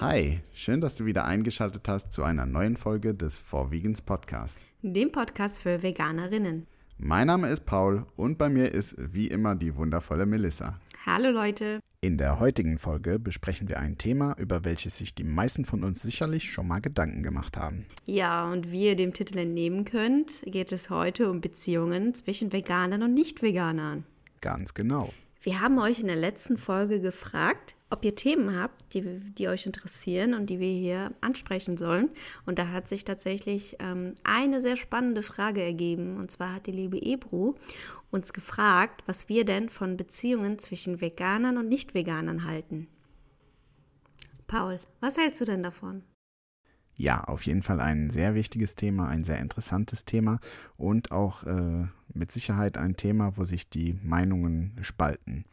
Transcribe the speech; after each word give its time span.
Hi, 0.00 0.38
schön, 0.54 0.80
dass 0.80 0.94
du 0.94 1.06
wieder 1.06 1.24
eingeschaltet 1.24 1.88
hast 1.88 2.12
zu 2.12 2.22
einer 2.22 2.46
neuen 2.46 2.76
Folge 2.76 3.14
des 3.14 3.36
For 3.36 3.72
Vegans 3.72 4.00
Podcast. 4.00 4.60
Dem 4.80 5.10
Podcast 5.10 5.60
für 5.60 5.82
Veganerinnen. 5.82 6.68
Mein 6.98 7.26
Name 7.26 7.48
ist 7.48 7.66
Paul 7.66 8.06
und 8.14 8.38
bei 8.38 8.48
mir 8.48 8.72
ist 8.72 8.94
wie 8.96 9.26
immer 9.26 9.56
die 9.56 9.74
wundervolle 9.74 10.24
Melissa. 10.24 10.78
Hallo 11.04 11.30
Leute. 11.30 11.80
In 12.00 12.16
der 12.16 12.38
heutigen 12.38 12.78
Folge 12.78 13.18
besprechen 13.18 13.68
wir 13.68 13.80
ein 13.80 13.98
Thema, 13.98 14.36
über 14.38 14.64
welches 14.64 14.98
sich 14.98 15.16
die 15.16 15.24
meisten 15.24 15.64
von 15.64 15.82
uns 15.82 16.00
sicherlich 16.00 16.48
schon 16.48 16.68
mal 16.68 16.80
Gedanken 16.80 17.24
gemacht 17.24 17.56
haben. 17.56 17.84
Ja, 18.06 18.52
und 18.52 18.70
wie 18.70 18.84
ihr 18.84 18.94
dem 18.94 19.12
Titel 19.12 19.38
entnehmen 19.38 19.84
könnt, 19.84 20.42
geht 20.46 20.70
es 20.70 20.90
heute 20.90 21.28
um 21.28 21.40
Beziehungen 21.40 22.14
zwischen 22.14 22.52
Veganern 22.52 23.02
und 23.02 23.14
Nicht-Veganern. 23.14 24.04
Ganz 24.40 24.74
genau. 24.74 25.12
Wir 25.42 25.60
haben 25.60 25.80
euch 25.80 25.98
in 25.98 26.06
der 26.06 26.14
letzten 26.14 26.56
Folge 26.56 27.00
gefragt, 27.00 27.74
ob 27.90 28.04
ihr 28.04 28.14
Themen 28.14 28.58
habt, 28.58 28.94
die, 28.94 29.02
die 29.02 29.48
euch 29.48 29.66
interessieren 29.66 30.34
und 30.34 30.50
die 30.50 30.60
wir 30.60 30.72
hier 30.72 31.12
ansprechen 31.20 31.76
sollen. 31.76 32.10
Und 32.44 32.58
da 32.58 32.68
hat 32.68 32.88
sich 32.88 33.04
tatsächlich 33.04 33.76
ähm, 33.80 34.14
eine 34.24 34.60
sehr 34.60 34.76
spannende 34.76 35.22
Frage 35.22 35.62
ergeben. 35.62 36.16
Und 36.18 36.30
zwar 36.30 36.54
hat 36.54 36.66
die 36.66 36.72
liebe 36.72 37.00
Ebru 37.00 37.54
uns 38.10 38.32
gefragt, 38.32 39.02
was 39.06 39.28
wir 39.28 39.44
denn 39.44 39.68
von 39.68 39.96
Beziehungen 39.96 40.58
zwischen 40.58 41.00
Veganern 41.00 41.58
und 41.58 41.68
Nicht-Veganern 41.68 42.44
halten. 42.44 42.88
Paul, 44.46 44.80
was 45.00 45.18
hältst 45.18 45.40
du 45.40 45.44
denn 45.44 45.62
davon? 45.62 46.02
Ja, 46.94 47.22
auf 47.24 47.42
jeden 47.42 47.62
Fall 47.62 47.80
ein 47.80 48.10
sehr 48.10 48.34
wichtiges 48.34 48.74
Thema, 48.74 49.06
ein 49.06 49.22
sehr 49.22 49.38
interessantes 49.38 50.04
Thema 50.04 50.40
und 50.76 51.12
auch 51.12 51.44
äh, 51.44 51.86
mit 52.12 52.32
Sicherheit 52.32 52.76
ein 52.76 52.96
Thema, 52.96 53.36
wo 53.36 53.44
sich 53.44 53.68
die 53.68 53.96
Meinungen 54.02 54.76
spalten. 54.80 55.44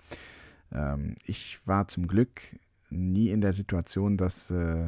Ähm, 0.71 1.15
ich 1.25 1.59
war 1.65 1.87
zum 1.87 2.07
Glück 2.07 2.41
nie 2.89 3.29
in 3.29 3.41
der 3.41 3.53
Situation, 3.53 4.17
dass 4.17 4.51
äh, 4.51 4.87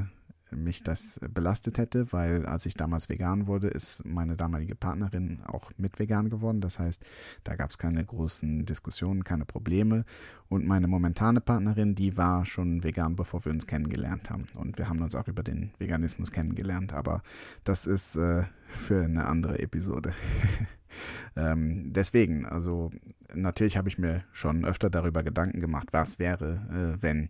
mich 0.52 0.84
das 0.84 1.20
belastet 1.34 1.78
hätte, 1.78 2.14
weil 2.14 2.46
als 2.46 2.66
ich 2.66 2.76
damals 2.76 3.10
vegan 3.10 3.48
wurde, 3.48 3.68
ist 3.68 4.06
meine 4.06 4.36
damalige 4.36 4.76
Partnerin 4.76 5.40
auch 5.46 5.72
mit 5.78 6.00
vegan 6.00 6.30
geworden. 6.30 6.62
Das 6.62 6.80
heißt, 6.80 7.04
da 7.44 7.56
gab 7.56 7.70
es 7.70 7.78
keine 7.78 8.04
großen 8.04 8.66
Diskussionen, 8.66 9.24
keine 9.24 9.46
Probleme. 9.46 10.06
Und 10.50 10.66
meine 10.66 10.88
momentane 10.88 11.42
Partnerin, 11.42 11.96
die 11.96 12.16
war 12.16 12.46
schon 12.46 12.84
vegan, 12.84 13.16
bevor 13.16 13.44
wir 13.44 13.52
uns 13.52 13.68
kennengelernt 13.68 14.30
haben. 14.30 14.46
Und 14.56 14.78
wir 14.78 14.88
haben 14.88 15.02
uns 15.02 15.16
auch 15.16 15.28
über 15.28 15.44
den 15.44 15.72
Veganismus 15.80 16.32
kennengelernt. 16.32 16.94
Aber 16.94 17.22
das 17.64 17.86
ist 17.86 18.16
äh, 18.16 18.44
für 18.68 19.04
eine 19.04 19.26
andere 19.26 19.60
Episode. 19.60 20.14
ähm, 21.36 21.92
deswegen, 21.92 22.46
also 22.46 22.92
natürlich 23.34 23.78
habe 23.78 23.90
ich 23.90 23.98
mir 23.98 24.24
schon 24.32 24.64
öfter 24.64 24.90
darüber 24.90 25.24
Gedanken 25.24 25.60
gemacht, 25.60 25.90
was 25.92 26.20
wäre, 26.20 26.96
äh, 26.98 27.02
wenn 27.02 27.28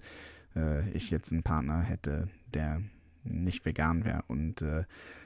äh, 0.56 0.88
ich 0.92 1.10
jetzt 1.10 1.32
einen 1.32 1.44
Partner 1.44 1.82
hätte, 1.82 2.28
der 2.54 2.82
nicht 3.30 3.66
vegan 3.66 4.06
wäre. 4.06 4.24
Und 4.28 4.62
äh, 4.62 4.84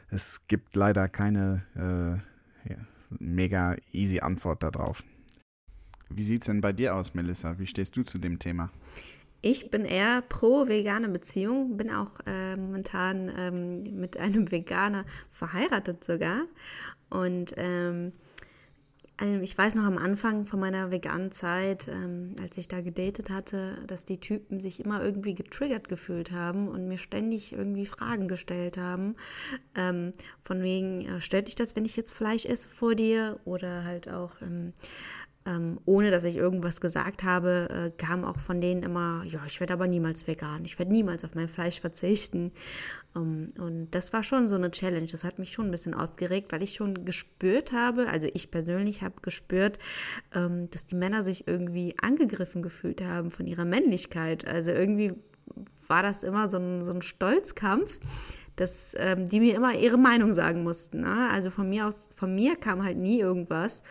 es 0.09 0.47
gibt 0.47 0.75
leider 0.75 1.07
keine 1.07 1.63
äh, 1.75 2.69
ja, 2.69 2.77
mega 3.19 3.75
easy 3.91 4.19
Antwort 4.19 4.63
darauf. 4.63 5.03
Wie 6.09 6.23
sieht 6.23 6.41
es 6.41 6.47
denn 6.47 6.61
bei 6.61 6.73
dir 6.73 6.95
aus, 6.95 7.13
Melissa? 7.13 7.57
Wie 7.57 7.67
stehst 7.67 7.95
du 7.95 8.03
zu 8.03 8.17
dem 8.17 8.39
Thema? 8.39 8.69
Ich 9.41 9.71
bin 9.71 9.85
eher 9.85 10.21
pro 10.21 10.67
vegane 10.67 11.09
Beziehung, 11.09 11.77
bin 11.77 11.89
auch 11.89 12.19
äh, 12.27 12.55
momentan 12.55 13.31
ähm, 13.35 13.83
mit 13.99 14.17
einem 14.17 14.51
Veganer 14.51 15.05
verheiratet 15.29 16.03
sogar. 16.03 16.43
Und 17.09 17.53
ähm, 17.57 18.11
ich 19.41 19.55
weiß 19.55 19.75
noch 19.75 19.83
am 19.83 19.99
Anfang 19.99 20.47
von 20.47 20.59
meiner 20.59 20.91
veganen 20.91 21.31
Zeit, 21.31 21.87
ähm, 21.87 22.33
als 22.41 22.57
ich 22.57 22.67
da 22.67 22.81
gedatet 22.81 23.29
hatte, 23.29 23.77
dass 23.85 24.03
die 24.03 24.19
Typen 24.19 24.59
sich 24.59 24.83
immer 24.83 25.03
irgendwie 25.03 25.35
getriggert 25.35 25.89
gefühlt 25.89 26.31
haben 26.31 26.67
und 26.67 26.87
mir 26.87 26.97
ständig 26.97 27.53
irgendwie 27.53 27.85
Fragen 27.85 28.27
gestellt 28.27 28.77
haben. 28.77 29.15
Ähm, 29.75 30.11
von 30.39 30.63
wegen, 30.63 31.05
äh, 31.05 31.21
stört 31.21 31.47
dich 31.47 31.55
das, 31.55 31.75
wenn 31.75 31.85
ich 31.85 31.95
jetzt 31.97 32.13
Fleisch 32.13 32.45
esse 32.45 32.67
vor 32.67 32.95
dir? 32.95 33.39
Oder 33.45 33.83
halt 33.83 34.09
auch, 34.09 34.41
ähm, 34.41 34.73
ähm, 35.45 35.79
ohne 35.85 36.11
dass 36.11 36.23
ich 36.23 36.35
irgendwas 36.35 36.81
gesagt 36.81 37.23
habe, 37.23 37.67
äh, 37.71 37.91
kam 37.97 38.23
auch 38.23 38.39
von 38.39 38.61
denen 38.61 38.83
immer, 38.83 39.23
ja, 39.25 39.39
ich 39.47 39.59
werde 39.59 39.73
aber 39.73 39.87
niemals 39.87 40.27
vegan, 40.27 40.63
ich 40.65 40.77
werde 40.77 40.91
niemals 40.91 41.23
auf 41.23 41.33
mein 41.33 41.47
Fleisch 41.47 41.81
verzichten. 41.81 42.51
Ähm, 43.15 43.47
und 43.57 43.89
das 43.91 44.13
war 44.13 44.23
schon 44.23 44.47
so 44.47 44.55
eine 44.55 44.69
Challenge. 44.69 45.07
Das 45.07 45.23
hat 45.23 45.39
mich 45.39 45.51
schon 45.51 45.65
ein 45.67 45.71
bisschen 45.71 45.95
aufgeregt, 45.95 46.51
weil 46.51 46.61
ich 46.61 46.75
schon 46.75 47.05
gespürt 47.05 47.71
habe, 47.71 48.07
also 48.07 48.27
ich 48.33 48.51
persönlich 48.51 49.01
habe 49.01 49.15
gespürt, 49.21 49.79
ähm, 50.35 50.69
dass 50.69 50.85
die 50.85 50.95
Männer 50.95 51.23
sich 51.23 51.47
irgendwie 51.47 51.95
angegriffen 51.99 52.61
gefühlt 52.61 53.01
haben 53.01 53.31
von 53.31 53.47
ihrer 53.47 53.65
Männlichkeit. 53.65 54.47
Also 54.47 54.71
irgendwie 54.71 55.13
war 55.87 56.03
das 56.03 56.23
immer 56.23 56.47
so 56.47 56.57
ein, 56.57 56.83
so 56.83 56.93
ein 56.93 57.01
Stolzkampf 57.01 57.99
dass 58.57 58.95
ähm, 58.99 59.25
die 59.25 59.39
mir 59.39 59.55
immer 59.55 59.73
ihre 59.73 59.97
Meinung 59.97 60.33
sagen 60.33 60.61
mussten. 60.61 61.01
Ne? 61.01 61.29
Also 61.31 61.49
von 61.49 61.67
mir 61.67 61.87
aus, 61.87 62.11
von 62.15 62.35
mir 62.35 62.55
kam 62.55 62.83
halt 62.83 62.97
nie 62.97 63.19
irgendwas. 63.19 63.81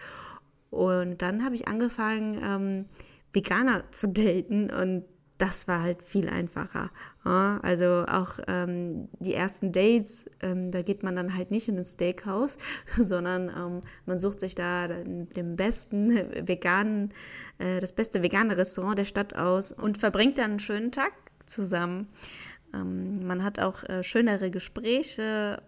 Und 0.71 1.23
dann 1.23 1.45
habe 1.45 1.55
ich 1.55 1.69
angefangen, 1.69 2.41
ähm, 2.43 2.87
Veganer 3.33 3.85
zu 3.91 4.09
daten 4.09 4.71
und 4.71 5.05
das 5.41 5.67
war 5.69 5.81
halt 5.81 6.03
viel 6.03 6.29
einfacher. 6.29 6.91
Also 7.25 8.05
auch 8.07 8.39
ähm, 8.47 9.09
die 9.21 9.35
ersten 9.35 9.73
Dates, 9.73 10.31
ähm, 10.43 10.71
da 10.71 10.83
geht 10.83 11.03
man 11.03 11.17
dann 11.17 11.35
halt 11.35 11.51
nicht 11.51 11.69
in 11.69 11.79
ein 11.79 11.85
Steakhouse, 11.85 12.59
sondern 12.87 13.49
ähm, 13.49 13.83
man 14.07 14.19
sucht 14.19 14.41
sich 14.41 14.55
da 14.55 14.89
den 14.89 15.57
besten 15.57 16.11
veganen, 16.47 17.13
äh, 17.59 17.79
das 17.79 17.93
beste 17.93 18.23
vegane 18.23 18.57
Restaurant 18.57 18.99
der 18.99 19.05
Stadt 19.05 19.35
aus 19.35 19.73
und 19.73 19.99
verbringt 19.99 20.39
dann 20.39 20.51
einen 20.53 20.61
schönen 20.61 20.93
Tag 20.93 21.13
zusammen. 21.47 22.09
Ähm, 22.75 23.15
man 23.27 23.43
hat 23.43 23.59
auch 23.59 23.83
äh, 23.85 24.03
schönere 24.03 24.51
Gespräche 24.51 25.63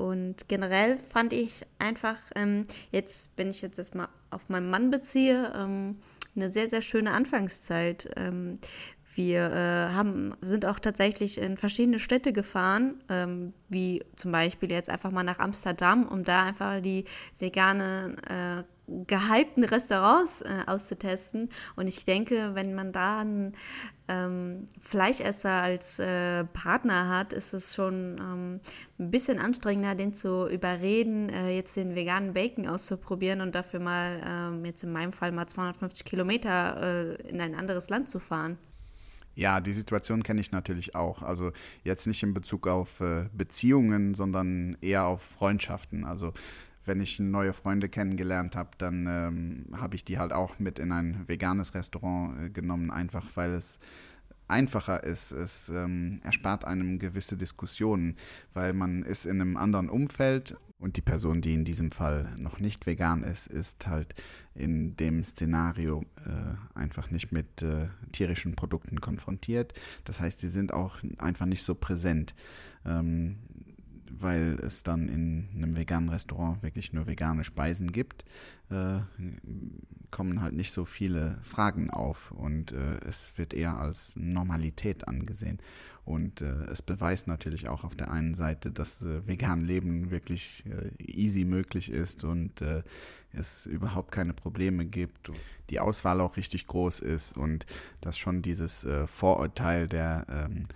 und 0.00 0.48
generell 0.48 0.96
fand 0.96 1.32
ich 1.32 1.62
einfach, 1.78 2.16
ähm, 2.34 2.64
jetzt, 2.90 3.32
wenn 3.36 3.50
ich 3.50 3.60
jetzt 3.60 3.78
erstmal 3.78 4.08
auf 4.30 4.48
meinen 4.48 4.70
Mann 4.70 4.90
beziehe, 4.90 5.52
ähm, 5.54 5.98
eine 6.34 6.48
sehr, 6.48 6.68
sehr 6.68 6.80
schöne 6.80 7.12
Anfangszeit. 7.12 8.10
Ähm, 8.16 8.58
wir 9.14 9.50
äh, 9.50 9.92
haben, 9.92 10.34
sind 10.40 10.64
auch 10.64 10.78
tatsächlich 10.78 11.38
in 11.38 11.56
verschiedene 11.56 11.98
Städte 11.98 12.32
gefahren, 12.32 13.02
ähm, 13.08 13.52
wie 13.68 14.02
zum 14.16 14.32
Beispiel 14.32 14.70
jetzt 14.70 14.88
einfach 14.88 15.10
mal 15.10 15.24
nach 15.24 15.40
Amsterdam, 15.40 16.06
um 16.06 16.22
da 16.22 16.44
einfach 16.44 16.80
die 16.80 17.04
vegane 17.38 18.16
äh, 18.28 18.62
gehypten 19.06 19.64
Restaurants 19.64 20.42
äh, 20.42 20.48
auszutesten. 20.66 21.48
Und 21.76 21.86
ich 21.86 22.04
denke, 22.04 22.54
wenn 22.54 22.74
man 22.74 22.92
da 22.92 23.20
einen 23.20 23.56
ähm, 24.08 24.66
Fleischesser 24.78 25.50
als 25.50 25.98
äh, 25.98 26.44
Partner 26.44 27.08
hat, 27.08 27.32
ist 27.32 27.54
es 27.54 27.74
schon 27.74 28.18
ähm, 28.18 28.60
ein 28.98 29.10
bisschen 29.10 29.38
anstrengender, 29.38 29.94
den 29.94 30.12
zu 30.12 30.48
überreden, 30.48 31.28
äh, 31.28 31.50
jetzt 31.50 31.76
den 31.76 31.94
veganen 31.94 32.32
Bacon 32.32 32.66
auszuprobieren 32.66 33.40
und 33.40 33.54
dafür 33.54 33.80
mal, 33.80 34.20
ähm, 34.26 34.64
jetzt 34.64 34.82
in 34.82 34.92
meinem 34.92 35.12
Fall 35.12 35.32
mal 35.32 35.46
250 35.46 36.04
Kilometer 36.04 37.16
äh, 37.20 37.28
in 37.28 37.40
ein 37.40 37.54
anderes 37.54 37.88
Land 37.88 38.08
zu 38.08 38.18
fahren. 38.18 38.58
Ja, 39.36 39.60
die 39.60 39.72
Situation 39.72 40.22
kenne 40.22 40.40
ich 40.40 40.50
natürlich 40.50 40.94
auch. 40.94 41.22
Also 41.22 41.52
jetzt 41.84 42.06
nicht 42.06 42.22
in 42.22 42.34
Bezug 42.34 42.66
auf 42.66 43.00
äh, 43.00 43.28
Beziehungen, 43.32 44.14
sondern 44.14 44.76
eher 44.80 45.06
auf 45.06 45.22
Freundschaften. 45.22 46.04
Also 46.04 46.32
wenn 46.84 47.00
ich 47.00 47.18
neue 47.18 47.52
Freunde 47.52 47.88
kennengelernt 47.88 48.56
habe, 48.56 48.70
dann 48.78 49.06
ähm, 49.06 49.66
habe 49.78 49.96
ich 49.96 50.04
die 50.04 50.18
halt 50.18 50.32
auch 50.32 50.58
mit 50.58 50.78
in 50.78 50.92
ein 50.92 51.28
veganes 51.28 51.74
Restaurant 51.74 52.40
äh, 52.40 52.50
genommen, 52.50 52.90
einfach 52.90 53.26
weil 53.34 53.50
es 53.50 53.78
einfacher 54.48 55.04
ist. 55.04 55.32
Es 55.32 55.68
ähm, 55.68 56.20
erspart 56.24 56.64
einem 56.64 56.98
gewisse 56.98 57.36
Diskussionen, 57.36 58.16
weil 58.52 58.72
man 58.72 59.02
ist 59.02 59.26
in 59.26 59.40
einem 59.40 59.56
anderen 59.56 59.88
Umfeld 59.88 60.56
und 60.80 60.96
die 60.96 61.02
Person, 61.02 61.42
die 61.42 61.54
in 61.54 61.64
diesem 61.64 61.90
Fall 61.90 62.34
noch 62.38 62.58
nicht 62.58 62.86
vegan 62.86 63.22
ist, 63.22 63.46
ist 63.46 63.86
halt 63.86 64.14
in 64.54 64.96
dem 64.96 65.22
Szenario 65.24 66.04
äh, 66.24 66.78
einfach 66.78 67.10
nicht 67.10 67.32
mit 67.32 67.62
äh, 67.62 67.88
tierischen 68.12 68.56
Produkten 68.56 69.00
konfrontiert. 69.00 69.74
Das 70.04 70.20
heißt, 70.20 70.40
sie 70.40 70.48
sind 70.48 70.72
auch 70.72 70.96
einfach 71.18 71.46
nicht 71.46 71.62
so 71.62 71.74
präsent. 71.74 72.34
Ähm, 72.86 73.36
weil 74.22 74.58
es 74.62 74.82
dann 74.82 75.08
in 75.08 75.48
einem 75.54 75.76
veganen 75.76 76.08
Restaurant 76.08 76.62
wirklich 76.62 76.92
nur 76.92 77.06
vegane 77.06 77.44
Speisen 77.44 77.92
gibt, 77.92 78.24
äh, 78.70 78.98
kommen 80.10 80.42
halt 80.42 80.54
nicht 80.54 80.72
so 80.72 80.84
viele 80.84 81.38
Fragen 81.42 81.90
auf 81.90 82.30
und 82.32 82.72
äh, 82.72 82.98
es 83.08 83.38
wird 83.38 83.54
eher 83.54 83.78
als 83.78 84.14
Normalität 84.16 85.06
angesehen. 85.08 85.58
Und 86.04 86.40
äh, 86.40 86.64
es 86.64 86.82
beweist 86.82 87.28
natürlich 87.28 87.68
auch 87.68 87.84
auf 87.84 87.94
der 87.94 88.10
einen 88.10 88.34
Seite, 88.34 88.70
dass 88.70 89.02
äh, 89.02 89.26
vegan 89.26 89.60
Leben 89.60 90.10
wirklich 90.10 90.64
äh, 90.66 90.90
easy 91.04 91.44
möglich 91.44 91.90
ist 91.90 92.24
und 92.24 92.62
äh, 92.62 92.82
es 93.32 93.66
überhaupt 93.66 94.10
keine 94.10 94.32
Probleme 94.32 94.84
gibt, 94.86 95.30
die 95.68 95.78
Auswahl 95.78 96.20
auch 96.20 96.36
richtig 96.36 96.66
groß 96.66 97.00
ist 97.00 97.36
und 97.36 97.64
dass 98.00 98.18
schon 98.18 98.42
dieses 98.42 98.84
Vorurteil 99.06 99.86
der 99.86 100.26
ähm, 100.28 100.66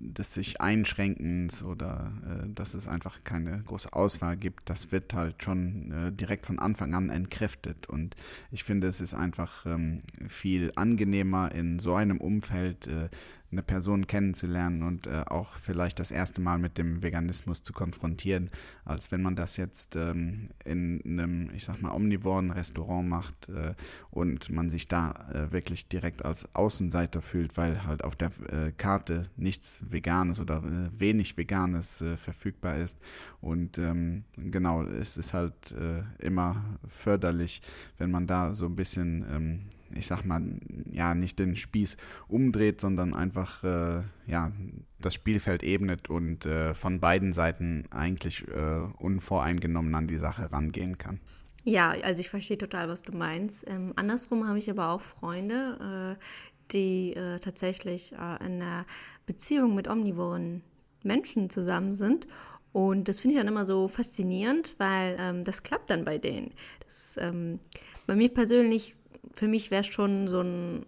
des 0.00 0.34
sich 0.34 0.60
Einschränkens 0.60 1.62
oder 1.62 2.12
äh, 2.24 2.48
dass 2.48 2.74
es 2.74 2.88
einfach 2.88 3.22
keine 3.22 3.62
große 3.62 3.92
Auswahl 3.92 4.36
gibt, 4.36 4.68
das 4.68 4.90
wird 4.92 5.14
halt 5.14 5.42
schon 5.42 5.92
äh, 5.92 6.12
direkt 6.12 6.46
von 6.46 6.58
Anfang 6.58 6.94
an 6.94 7.10
entkräftet. 7.10 7.88
Und 7.88 8.16
ich 8.50 8.64
finde, 8.64 8.88
es 8.88 9.00
ist 9.00 9.14
einfach 9.14 9.66
ähm, 9.66 10.00
viel 10.28 10.72
angenehmer 10.74 11.52
in 11.52 11.78
so 11.78 11.94
einem 11.94 12.18
Umfeld 12.18 12.86
äh, 12.86 13.10
eine 13.52 13.62
Person 13.62 14.06
kennenzulernen 14.06 14.82
und 14.82 15.06
äh, 15.06 15.24
auch 15.26 15.56
vielleicht 15.56 15.98
das 15.98 16.10
erste 16.10 16.40
Mal 16.40 16.58
mit 16.58 16.78
dem 16.78 17.02
Veganismus 17.02 17.62
zu 17.62 17.72
konfrontieren, 17.72 18.50
als 18.84 19.10
wenn 19.10 19.22
man 19.22 19.34
das 19.34 19.56
jetzt 19.56 19.96
ähm, 19.96 20.50
in 20.64 21.02
einem, 21.04 21.50
ich 21.54 21.64
sag 21.64 21.82
mal, 21.82 21.92
omnivoren 21.92 22.52
Restaurant 22.52 23.08
macht 23.08 23.48
äh, 23.48 23.74
und 24.10 24.50
man 24.50 24.70
sich 24.70 24.86
da 24.86 25.14
äh, 25.32 25.52
wirklich 25.52 25.88
direkt 25.88 26.24
als 26.24 26.54
Außenseiter 26.54 27.22
fühlt, 27.22 27.56
weil 27.56 27.84
halt 27.84 28.04
auf 28.04 28.14
der 28.14 28.30
äh, 28.48 28.70
Karte 28.76 29.24
nichts 29.36 29.82
Veganes 29.88 30.38
oder 30.38 30.58
äh, 30.58 31.00
wenig 31.00 31.36
Veganes 31.36 32.02
äh, 32.02 32.16
verfügbar 32.16 32.76
ist. 32.76 32.98
Und 33.40 33.78
ähm, 33.78 34.24
genau, 34.36 34.82
es 34.84 35.16
ist 35.16 35.32
halt 35.34 35.74
immer 36.18 36.62
förderlich, 36.88 37.62
wenn 37.98 38.10
man 38.10 38.26
da 38.26 38.54
so 38.54 38.66
ein 38.66 38.76
bisschen 38.76 39.24
ähm, 39.34 39.60
ich 39.94 40.06
sag 40.06 40.24
mal, 40.24 40.42
ja, 40.90 41.14
nicht 41.14 41.38
den 41.38 41.56
Spieß 41.56 41.96
umdreht, 42.28 42.80
sondern 42.80 43.14
einfach, 43.14 43.64
äh, 43.64 44.02
ja, 44.26 44.52
das 45.00 45.14
Spielfeld 45.14 45.62
ebnet 45.62 46.10
und 46.10 46.46
äh, 46.46 46.74
von 46.74 47.00
beiden 47.00 47.32
Seiten 47.32 47.84
eigentlich 47.90 48.46
äh, 48.48 48.80
unvoreingenommen 48.98 49.94
an 49.94 50.06
die 50.06 50.18
Sache 50.18 50.52
rangehen 50.52 50.98
kann. 50.98 51.20
Ja, 51.64 51.94
also 52.02 52.20
ich 52.20 52.30
verstehe 52.30 52.58
total, 52.58 52.88
was 52.88 53.02
du 53.02 53.12
meinst. 53.12 53.68
Ähm, 53.68 53.92
andersrum 53.96 54.46
habe 54.46 54.58
ich 54.58 54.70
aber 54.70 54.90
auch 54.90 55.00
Freunde, 55.00 56.16
äh, 56.18 56.24
die 56.72 57.14
äh, 57.14 57.38
tatsächlich 57.38 58.12
äh, 58.12 58.46
in 58.46 58.62
einer 58.62 58.86
Beziehung 59.26 59.74
mit 59.74 59.88
omnivoren 59.88 60.62
Menschen 61.02 61.50
zusammen 61.50 61.92
sind 61.92 62.26
und 62.72 63.08
das 63.08 63.20
finde 63.20 63.34
ich 63.34 63.40
dann 63.40 63.48
immer 63.48 63.64
so 63.64 63.88
faszinierend, 63.88 64.76
weil 64.78 65.16
ähm, 65.18 65.44
das 65.44 65.62
klappt 65.62 65.90
dann 65.90 66.04
bei 66.04 66.18
denen. 66.18 66.52
Das, 66.80 67.16
ähm, 67.20 67.58
bei 68.06 68.14
mir 68.14 68.28
persönlich 68.28 68.94
für 69.32 69.48
mich 69.48 69.70
wäre 69.70 69.82
es 69.82 69.86
schon 69.86 70.28
so 70.28 70.40
ein, 70.40 70.86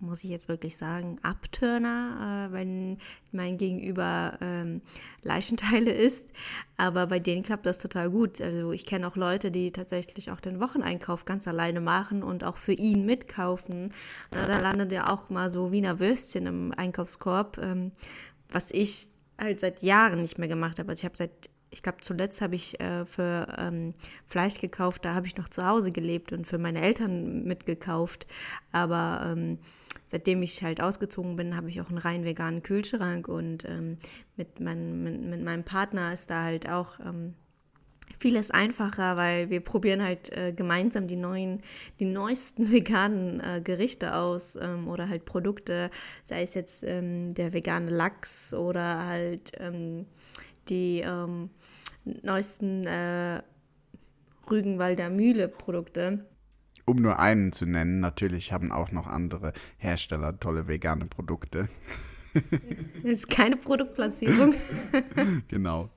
muss 0.00 0.22
ich 0.22 0.30
jetzt 0.30 0.48
wirklich 0.48 0.76
sagen, 0.76 1.16
Abturner, 1.22 2.48
äh, 2.48 2.52
wenn 2.52 2.98
mein 3.32 3.58
Gegenüber 3.58 4.38
ähm, 4.40 4.80
Leichenteile 5.22 5.90
isst. 5.90 6.30
Aber 6.76 7.08
bei 7.08 7.18
denen 7.18 7.42
klappt 7.42 7.66
das 7.66 7.78
total 7.78 8.10
gut. 8.10 8.40
Also 8.40 8.72
ich 8.72 8.86
kenne 8.86 9.08
auch 9.08 9.16
Leute, 9.16 9.50
die 9.50 9.72
tatsächlich 9.72 10.30
auch 10.30 10.40
den 10.40 10.60
Wocheneinkauf 10.60 11.24
ganz 11.24 11.48
alleine 11.48 11.80
machen 11.80 12.22
und 12.22 12.44
auch 12.44 12.56
für 12.56 12.74
ihn 12.74 13.04
mitkaufen. 13.04 13.92
Äh, 14.30 14.46
da 14.46 14.58
landet 14.60 14.92
ja 14.92 15.12
auch 15.12 15.30
mal 15.30 15.50
so 15.50 15.72
Wiener 15.72 15.98
Würstchen 15.98 16.46
im 16.46 16.72
Einkaufskorb, 16.76 17.58
ähm, 17.58 17.92
was 18.50 18.70
ich 18.70 19.08
halt 19.38 19.60
seit 19.60 19.82
Jahren 19.82 20.22
nicht 20.22 20.38
mehr 20.38 20.48
gemacht 20.48 20.78
habe. 20.78 20.90
Also 20.90 21.00
ich 21.00 21.04
habe 21.04 21.16
seit 21.16 21.50
ich 21.70 21.82
glaube, 21.82 21.98
zuletzt 22.00 22.40
habe 22.40 22.54
ich 22.54 22.80
äh, 22.80 23.04
für 23.04 23.54
ähm, 23.58 23.92
Fleisch 24.24 24.58
gekauft, 24.60 25.04
da 25.04 25.14
habe 25.14 25.26
ich 25.26 25.36
noch 25.36 25.48
zu 25.48 25.66
Hause 25.66 25.92
gelebt 25.92 26.32
und 26.32 26.46
für 26.46 26.58
meine 26.58 26.80
Eltern 26.80 27.44
mitgekauft. 27.44 28.26
Aber 28.72 29.20
ähm, 29.24 29.58
seitdem 30.06 30.42
ich 30.42 30.62
halt 30.62 30.80
ausgezogen 30.80 31.36
bin, 31.36 31.56
habe 31.56 31.68
ich 31.68 31.80
auch 31.80 31.88
einen 31.88 31.98
rein 31.98 32.24
veganen 32.24 32.62
Kühlschrank 32.62 33.28
und 33.28 33.64
ähm, 33.68 33.98
mit, 34.36 34.60
mein, 34.60 35.02
mit, 35.02 35.20
mit, 35.20 35.44
meinem 35.44 35.64
Partner 35.64 36.12
ist 36.12 36.30
da 36.30 36.44
halt 36.44 36.68
auch 36.68 37.00
ähm, 37.00 37.34
vieles 38.18 38.50
einfacher, 38.50 39.16
weil 39.16 39.50
wir 39.50 39.60
probieren 39.60 40.02
halt 40.02 40.34
äh, 40.36 40.52
gemeinsam 40.52 41.06
die 41.06 41.16
neuen, 41.16 41.60
die 42.00 42.06
neuesten 42.06 42.72
veganen 42.72 43.40
äh, 43.40 43.60
Gerichte 43.62 44.14
aus 44.14 44.56
ähm, 44.56 44.88
oder 44.88 45.08
halt 45.08 45.24
Produkte, 45.24 45.90
sei 46.24 46.42
es 46.42 46.54
jetzt 46.54 46.82
ähm, 46.84 47.34
der 47.34 47.52
vegane 47.52 47.90
Lachs 47.90 48.54
oder 48.54 49.06
halt 49.06 49.52
ähm, 49.58 50.06
die 50.68 51.00
ähm, 51.00 51.50
neuesten 52.04 52.86
äh, 52.86 53.42
Rügenwalder 54.50 55.10
Mühle-Produkte. 55.10 56.26
Um 56.84 56.96
nur 56.96 57.18
einen 57.18 57.52
zu 57.52 57.66
nennen, 57.66 58.00
natürlich 58.00 58.52
haben 58.52 58.72
auch 58.72 58.92
noch 58.92 59.06
andere 59.06 59.52
Hersteller 59.76 60.38
tolle 60.40 60.68
vegane 60.68 61.04
Produkte. 61.04 61.68
Das 62.32 63.12
ist 63.12 63.28
keine 63.28 63.56
Produktplatzierung. 63.56 64.54
genau. 65.48 65.90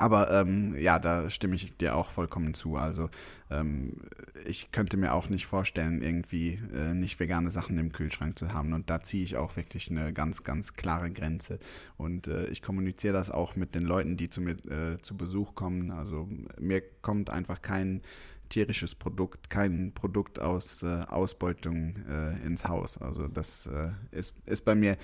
Aber 0.00 0.30
ähm, 0.30 0.74
ja, 0.78 0.98
da 0.98 1.28
stimme 1.28 1.56
ich 1.56 1.76
dir 1.76 1.94
auch 1.94 2.10
vollkommen 2.10 2.54
zu. 2.54 2.76
Also 2.76 3.10
ähm, 3.50 3.98
ich 4.46 4.72
könnte 4.72 4.96
mir 4.96 5.12
auch 5.12 5.28
nicht 5.28 5.44
vorstellen, 5.44 6.00
irgendwie 6.00 6.58
äh, 6.74 6.94
nicht 6.94 7.20
vegane 7.20 7.50
Sachen 7.50 7.76
im 7.76 7.92
Kühlschrank 7.92 8.38
zu 8.38 8.48
haben. 8.48 8.72
Und 8.72 8.88
da 8.88 9.02
ziehe 9.02 9.22
ich 9.22 9.36
auch 9.36 9.56
wirklich 9.56 9.90
eine 9.90 10.14
ganz, 10.14 10.42
ganz 10.42 10.72
klare 10.72 11.10
Grenze. 11.10 11.58
Und 11.98 12.28
äh, 12.28 12.46
ich 12.46 12.62
kommuniziere 12.62 13.12
das 13.12 13.30
auch 13.30 13.56
mit 13.56 13.74
den 13.74 13.82
Leuten, 13.82 14.16
die 14.16 14.30
zu 14.30 14.40
mir 14.40 14.52
äh, 14.70 15.02
zu 15.02 15.18
Besuch 15.18 15.54
kommen. 15.54 15.90
Also 15.90 16.26
mir 16.58 16.80
kommt 17.02 17.28
einfach 17.28 17.60
kein 17.60 18.00
tierisches 18.48 18.94
Produkt, 18.94 19.50
kein 19.50 19.92
Produkt 19.92 20.38
aus 20.38 20.82
äh, 20.82 21.02
Ausbeutung 21.08 21.96
äh, 22.08 22.42
ins 22.46 22.66
Haus. 22.66 22.96
Also 22.96 23.28
das 23.28 23.66
äh, 23.66 23.90
ist, 24.12 24.34
ist 24.46 24.64
bei 24.64 24.74
mir 24.74 24.96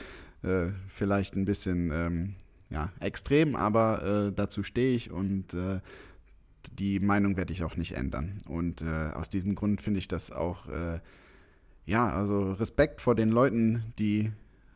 vielleicht 0.87 1.35
ein 1.35 1.45
bisschen 1.45 1.91
ähm, 1.93 2.37
ja, 2.71 2.93
extrem, 3.01 3.55
aber 3.55 4.29
äh, 4.29 4.33
dazu 4.33 4.63
stehe 4.63 4.95
ich 4.95 5.11
und 5.11 5.55
äh, 5.55 5.81
die 6.73 7.01
Meinung 7.01 7.37
werde 7.37 7.53
ich 7.53 7.63
auch 7.65 7.77
nicht 7.77 7.93
ändern. 7.93 8.39
Und 8.49 8.83
äh, 8.83 9.11
aus 9.15 9.29
diesem 9.29 9.55
Grund 9.55 9.81
finde 9.81 9.99
ich 9.99 10.09
das 10.09 10.33
auch, 10.33 10.69
äh, 10.69 11.01
ja, 11.85 12.11
also 12.11 12.53
Respekt 12.53 13.01
vor 13.01 13.15
den 13.15 13.29
Leuten, 13.29 13.85
die 13.99 14.33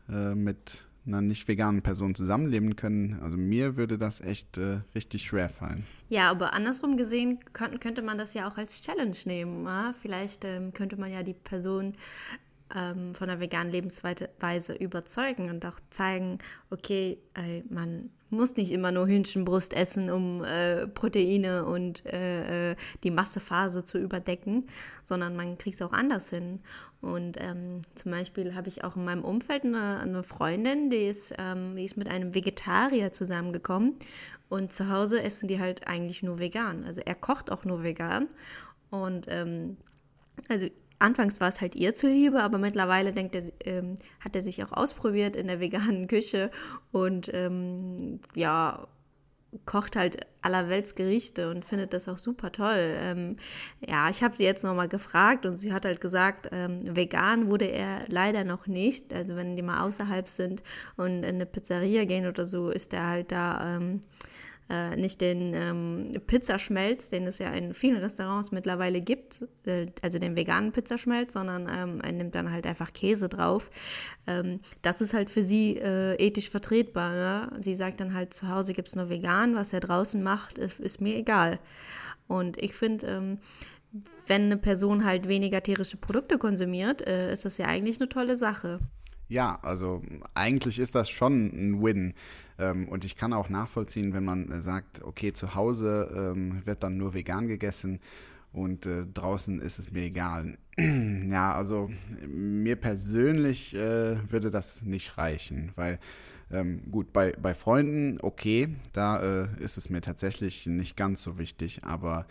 äh, 0.09 0.35
mit 0.35 0.87
einer 1.05 1.21
nicht 1.21 1.47
veganen 1.47 1.81
Person 1.81 2.15
zusammenleben 2.15 2.75
können. 2.75 3.19
Also 3.21 3.35
mir 3.35 3.75
würde 3.75 3.97
das 3.97 4.21
echt 4.21 4.57
äh, 4.57 4.81
richtig 4.93 5.23
schwer 5.23 5.49
fallen. 5.49 5.83
Ja, 6.09 6.29
aber 6.29 6.53
andersrum 6.53 6.95
gesehen 6.95 7.39
könnte 7.53 8.01
man 8.01 8.17
das 8.17 8.33
ja 8.33 8.47
auch 8.47 8.57
als 8.57 8.81
Challenge 8.81 9.17
nehmen. 9.25 9.65
Ja? 9.65 9.93
Vielleicht 9.99 10.45
ähm, 10.45 10.73
könnte 10.73 10.97
man 10.97 11.11
ja 11.11 11.23
die 11.23 11.33
Person 11.33 11.93
ähm, 12.75 13.13
von 13.13 13.27
der 13.27 13.39
veganen 13.39 13.71
Lebensweise 13.71 14.73
überzeugen 14.73 15.49
und 15.49 15.65
auch 15.65 15.79
zeigen, 15.89 16.39
okay, 16.69 17.17
äh, 17.35 17.61
man 17.69 18.09
muss 18.29 18.55
nicht 18.55 18.71
immer 18.71 18.91
nur 18.91 19.07
Hühnchenbrust 19.07 19.73
essen, 19.73 20.09
um 20.09 20.43
äh, 20.43 20.87
Proteine 20.87 21.65
und 21.65 22.05
äh, 22.05 22.71
äh 22.71 22.75
die 23.03 23.11
Massephase 23.11 23.83
zu 23.83 23.97
überdecken, 23.97 24.67
sondern 25.03 25.35
man 25.35 25.57
kriegt 25.57 25.75
es 25.75 25.81
auch 25.81 25.91
anders 25.91 26.29
hin. 26.29 26.59
Und 27.01 27.37
ähm, 27.41 27.81
zum 27.95 28.11
Beispiel 28.11 28.55
habe 28.55 28.67
ich 28.69 28.83
auch 28.83 28.95
in 28.95 29.05
meinem 29.05 29.23
Umfeld 29.23 29.65
eine, 29.65 29.99
eine 29.99 30.23
Freundin, 30.23 30.89
die 30.89 31.07
ist, 31.07 31.33
ähm, 31.37 31.75
die 31.75 31.83
ist 31.83 31.97
mit 31.97 32.07
einem 32.07 32.35
Vegetarier 32.35 33.11
zusammengekommen 33.11 33.95
und 34.49 34.71
zu 34.71 34.89
Hause 34.89 35.23
essen 35.23 35.47
die 35.47 35.59
halt 35.59 35.87
eigentlich 35.87 36.23
nur 36.23 36.37
vegan. 36.37 36.83
Also 36.85 37.01
er 37.03 37.15
kocht 37.15 37.51
auch 37.51 37.65
nur 37.65 37.83
vegan 37.83 38.27
und 38.91 39.25
ähm, 39.29 39.77
also 40.47 40.67
anfangs 41.01 41.39
war 41.39 41.49
es 41.49 41.61
halt 41.61 41.75
ihr 41.75 41.93
zuliebe, 41.93 42.41
aber 42.41 42.57
mittlerweile 42.57 43.13
denkt 43.13 43.35
er, 43.35 43.43
ähm, 43.65 43.95
hat 44.23 44.35
er 44.35 44.41
sich 44.41 44.63
auch 44.63 44.71
ausprobiert 44.71 45.35
in 45.35 45.47
der 45.47 45.59
veganen 45.59 46.07
Küche 46.07 46.51
und 46.91 47.29
ähm, 47.33 48.19
ja, 48.35 48.87
kocht 49.65 49.95
halt 49.95 50.25
allerwelts 50.41 50.95
Gerichte 50.95 51.49
und 51.51 51.65
findet 51.65 51.93
das 51.93 52.07
auch 52.07 52.17
super 52.17 52.51
toll. 52.51 52.95
Ähm, 52.99 53.35
ja, 53.85 54.09
ich 54.09 54.23
habe 54.23 54.35
sie 54.35 54.45
jetzt 54.45 54.63
nochmal 54.63 54.87
gefragt 54.87 55.45
und 55.45 55.57
sie 55.57 55.73
hat 55.73 55.85
halt 55.85 56.01
gesagt, 56.01 56.49
ähm, 56.51 56.79
vegan 56.95 57.49
wurde 57.49 57.65
er 57.65 58.05
leider 58.07 58.43
noch 58.43 58.67
nicht. 58.67 59.13
Also 59.13 59.35
wenn 59.35 59.55
die 59.55 59.61
mal 59.61 59.85
außerhalb 59.85 60.29
sind 60.29 60.63
und 60.95 61.23
in 61.23 61.35
eine 61.35 61.45
Pizzeria 61.45 62.05
gehen 62.05 62.27
oder 62.27 62.45
so, 62.45 62.69
ist 62.69 62.93
er 62.93 63.07
halt 63.07 63.31
da 63.31 63.75
ähm, 63.75 64.01
äh, 64.69 64.95
nicht 64.95 65.19
den 65.21 65.53
ähm, 65.53 66.21
Pizzaschmelz, 66.27 67.09
den 67.09 67.27
es 67.27 67.39
ja 67.39 67.51
in 67.51 67.73
vielen 67.73 67.97
Restaurants 67.97 68.51
mittlerweile 68.51 69.01
gibt, 69.01 69.45
äh, 69.65 69.87
also 70.01 70.17
den 70.17 70.37
veganen 70.37 70.71
Pizzaschmelz, 70.71 71.33
sondern 71.33 71.67
ähm, 71.69 72.01
er 72.01 72.11
nimmt 72.11 72.35
dann 72.35 72.51
halt 72.51 72.65
einfach 72.65 72.93
Käse 72.93 73.27
drauf. 73.27 73.69
Ähm, 74.27 74.61
das 74.81 75.01
ist 75.01 75.13
halt 75.13 75.29
für 75.29 75.43
sie 75.43 75.77
äh, 75.77 76.15
ethisch 76.15 76.49
vertretbar. 76.49 77.49
Ne? 77.49 77.61
Sie 77.61 77.75
sagt 77.75 77.99
dann 77.99 78.13
halt, 78.13 78.33
zu 78.33 78.47
Hause 78.47 78.73
gibt 78.73 78.87
es 78.87 78.95
nur 78.95 79.09
vegan, 79.09 79.55
was 79.55 79.73
er 79.73 79.81
draußen 79.81 80.23
macht, 80.23 80.57
ist, 80.57 80.79
ist 80.79 81.01
mir 81.01 81.15
egal. 81.15 81.59
Und 82.27 82.57
ich 82.61 82.73
finde, 82.73 83.07
ähm, 83.07 83.39
wenn 84.25 84.43
eine 84.43 84.57
Person 84.57 85.03
halt 85.03 85.27
weniger 85.27 85.61
tierische 85.61 85.97
Produkte 85.97 86.37
konsumiert, 86.37 87.05
äh, 87.05 87.31
ist 87.31 87.43
das 87.43 87.57
ja 87.57 87.65
eigentlich 87.65 87.99
eine 87.99 88.07
tolle 88.07 88.35
Sache. 88.35 88.79
Ja, 89.31 89.59
also 89.61 90.01
eigentlich 90.33 90.77
ist 90.77 90.93
das 90.93 91.09
schon 91.09 91.45
ein 91.53 91.81
Win. 91.81 92.13
Ähm, 92.59 92.89
und 92.89 93.05
ich 93.05 93.15
kann 93.15 93.31
auch 93.31 93.47
nachvollziehen, 93.47 94.13
wenn 94.13 94.25
man 94.25 94.51
äh, 94.51 94.59
sagt, 94.59 95.01
okay, 95.03 95.31
zu 95.31 95.55
Hause 95.55 96.33
ähm, 96.35 96.61
wird 96.65 96.83
dann 96.83 96.97
nur 96.97 97.13
vegan 97.13 97.47
gegessen 97.47 98.01
und 98.51 98.85
äh, 98.85 99.05
draußen 99.05 99.61
ist 99.61 99.79
es 99.79 99.93
mir 99.93 100.03
egal. 100.03 100.57
ja, 100.77 101.55
also 101.55 101.89
mir 102.27 102.75
persönlich 102.75 103.73
äh, 103.73 104.17
würde 104.29 104.51
das 104.51 104.83
nicht 104.83 105.17
reichen, 105.17 105.71
weil 105.77 105.97
ähm, 106.51 106.91
gut, 106.91 107.13
bei, 107.13 107.31
bei 107.41 107.53
Freunden, 107.53 108.17
okay, 108.21 108.75
da 108.91 109.45
ist 109.59 109.77
es 109.77 109.89
mir 109.89 110.01
tatsächlich 110.01 110.65
nicht 110.65 110.97
ganz 110.97 111.23
so 111.23 111.37
wichtig, 111.37 111.85
aber 111.85 112.25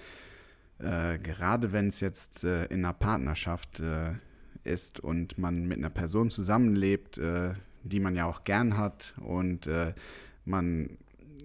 gerade 0.78 1.72
wenn 1.72 1.88
es 1.88 2.00
jetzt 2.00 2.44
in 2.44 2.84
einer 2.84 2.94
Partnerschaft 2.94 3.82
ist 4.64 5.00
und 5.00 5.38
man 5.38 5.66
mit 5.66 5.78
einer 5.78 5.90
Person 5.90 6.30
zusammenlebt, 6.30 7.20
die 7.82 8.00
man 8.00 8.14
ja 8.14 8.26
auch 8.26 8.44
gern 8.44 8.76
hat 8.76 9.14
und 9.20 9.66
äh, 9.66 9.94
man 10.44 10.98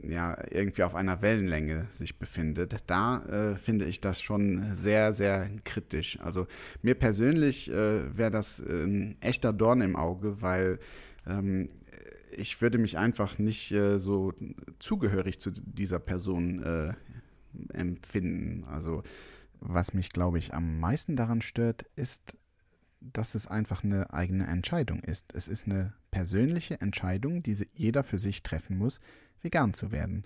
ja 0.08 0.38
irgendwie 0.52 0.84
auf 0.84 0.96
einer 0.96 1.22
Wellenlänge 1.22 1.88
sich 1.90 2.20
befindet, 2.20 2.76
da 2.88 3.24
äh, 3.26 3.56
finde 3.56 3.86
ich 3.86 4.02
das 4.02 4.22
schon 4.22 4.76
sehr, 4.76 5.14
sehr 5.14 5.50
kritisch. 5.64 6.20
Also 6.22 6.48
mir 6.82 6.96
persönlich 6.96 7.72
äh, 7.72 8.16
wäre 8.16 8.32
das 8.32 8.60
ein 8.60 9.16
echter 9.22 9.54
Dorn 9.54 9.82
im 9.82 9.96
Auge, 9.96 10.42
weil 10.42 10.80
ähm, 11.28 11.70
ich 12.36 12.62
würde 12.62 12.78
mich 12.78 12.98
einfach 12.98 13.40
nicht 13.40 13.72
äh, 13.72 13.98
so 13.98 14.34
zugehörig 14.80 15.40
zu 15.40 15.52
dieser 15.52 16.00
Person 16.00 16.62
äh, 16.64 16.94
empfinden. 17.74 18.66
Also 18.66 19.04
was 19.60 19.94
mich, 19.94 20.10
glaube 20.10 20.38
ich, 20.38 20.54
am 20.54 20.80
meisten 20.80 21.16
daran 21.16 21.42
stört, 21.42 21.86
ist, 21.96 22.38
dass 23.14 23.36
es 23.36 23.48
einfach 23.48 23.84
eine 23.84 24.14
eigene 24.14 24.48
Entscheidung 24.48 25.02
ist. 25.04 25.34
Es 25.34 25.48
ist 25.48 25.66
eine 25.66 25.94
persönliche 26.12 26.80
Entscheidung, 26.82 27.44
die 27.44 27.68
jeder 27.74 28.04
für 28.04 28.20
sich 28.20 28.44
treffen 28.44 28.78
muss, 28.78 29.00
vegan 29.42 29.74
zu 29.74 29.92
werden. 29.92 30.26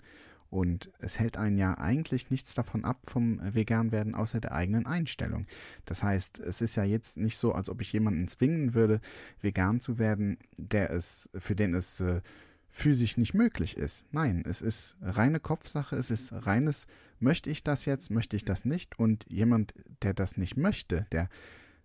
Und 0.50 0.90
es 0.98 1.20
hält 1.20 1.36
einen 1.36 1.58
ja 1.58 1.78
eigentlich 1.78 2.30
nichts 2.30 2.54
davon 2.54 2.84
ab 2.84 3.06
vom 3.08 3.40
Veganwerden 3.54 4.16
außer 4.16 4.40
der 4.40 4.52
eigenen 4.52 4.84
Einstellung. 4.84 5.46
Das 5.84 6.02
heißt, 6.02 6.40
es 6.40 6.60
ist 6.60 6.74
ja 6.74 6.82
jetzt 6.82 7.18
nicht 7.18 7.38
so, 7.38 7.52
als 7.52 7.68
ob 7.68 7.80
ich 7.80 7.92
jemanden 7.92 8.26
zwingen 8.26 8.74
würde, 8.74 9.00
vegan 9.40 9.78
zu 9.78 9.98
werden, 10.00 10.38
der 10.58 10.90
es, 10.90 11.30
für 11.34 11.54
den 11.54 11.72
es 11.74 12.00
äh, 12.00 12.20
physisch 12.68 13.16
nicht 13.16 13.32
möglich 13.32 13.76
ist. 13.76 14.04
Nein, 14.10 14.42
es 14.44 14.60
ist 14.60 14.96
reine 15.00 15.38
Kopfsache, 15.38 15.94
es 15.94 16.10
ist 16.10 16.32
reines, 16.46 16.88
möchte 17.20 17.48
ich 17.48 17.62
das 17.62 17.84
jetzt, 17.84 18.10
möchte 18.10 18.36
ich 18.36 18.44
das 18.44 18.64
nicht. 18.64 18.98
Und 18.98 19.26
jemand, 19.28 19.74
der 20.02 20.14
das 20.14 20.36
nicht 20.36 20.56
möchte, 20.56 21.06
der 21.12 21.28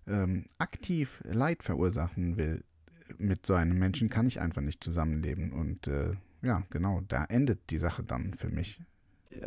ähm, 0.08 0.46
aktiv 0.58 1.22
Leid 1.26 1.64
verursachen 1.64 2.38
will, 2.38 2.64
mit 3.18 3.46
so 3.46 3.54
einem 3.54 3.78
Menschen 3.78 4.10
kann 4.10 4.28
ich 4.28 4.40
einfach 4.40 4.62
nicht 4.62 4.84
zusammenleben. 4.84 5.52
Und 5.52 5.88
äh, 5.88 6.12
ja, 6.42 6.64
genau, 6.70 7.02
da 7.08 7.26
endet 7.26 7.70
die 7.70 7.78
Sache 7.78 8.04
dann 8.04 8.34
für 8.34 8.50
mich. 8.50 8.80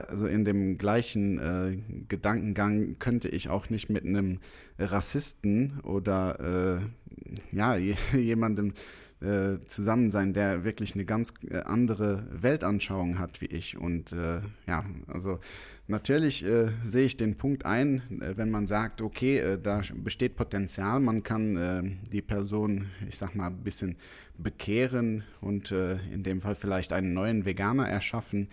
Also 0.06 0.26
in 0.26 0.44
dem 0.44 0.76
gleichen 0.76 1.38
äh, 1.38 1.78
Gedankengang 2.08 2.98
könnte 2.98 3.28
ich 3.28 3.48
auch 3.48 3.70
nicht 3.70 3.88
mit 3.88 4.04
einem 4.04 4.40
Rassisten 4.78 5.80
oder 5.80 6.82
äh, 6.82 7.56
ja, 7.56 7.76
jemandem 8.12 8.74
äh, 9.20 9.58
zusammen 9.66 10.10
sein, 10.10 10.32
der 10.32 10.64
wirklich 10.64 10.94
eine 10.94 11.04
ganz 11.04 11.34
äh, 11.50 11.58
andere 11.58 12.25
Weltanschauung 12.30 13.18
hat 13.18 13.40
wie 13.40 13.46
ich. 13.46 13.76
Und 13.76 14.12
äh, 14.12 14.40
ja, 14.66 14.84
also 15.08 15.40
natürlich 15.88 16.44
äh, 16.44 16.68
sehe 16.84 17.06
ich 17.06 17.16
den 17.16 17.37
Punkt 17.37 17.66
ein, 17.66 18.02
äh, 18.20 18.37
wenn 18.37 18.50
man 18.50 18.66
sagt, 18.66 19.02
okay, 19.02 19.58
da 19.62 19.82
besteht 19.96 20.37
Potenzial, 20.37 21.00
man 21.00 21.22
kann 21.22 21.98
die 22.12 22.22
Person, 22.22 22.87
ich 23.08 23.18
sag 23.18 23.34
mal, 23.34 23.48
ein 23.48 23.64
bisschen 23.64 23.96
bekehren 24.37 25.25
und 25.40 25.72
in 25.72 26.22
dem 26.22 26.40
Fall 26.40 26.54
vielleicht 26.54 26.92
einen 26.92 27.12
neuen 27.12 27.44
Veganer 27.44 27.88
erschaffen. 27.88 28.48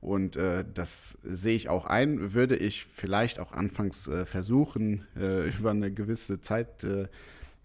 Und 0.00 0.36
äh, 0.36 0.64
das 0.72 1.18
sehe 1.22 1.54
ich 1.54 1.68
auch 1.68 1.84
ein, 1.84 2.32
würde 2.32 2.56
ich 2.56 2.86
vielleicht 2.86 3.38
auch 3.38 3.52
anfangs 3.52 4.08
äh, 4.08 4.24
versuchen, 4.24 5.06
äh, 5.16 5.48
über 5.58 5.70
eine 5.70 5.90
gewisse 5.92 6.40
Zeit 6.40 6.86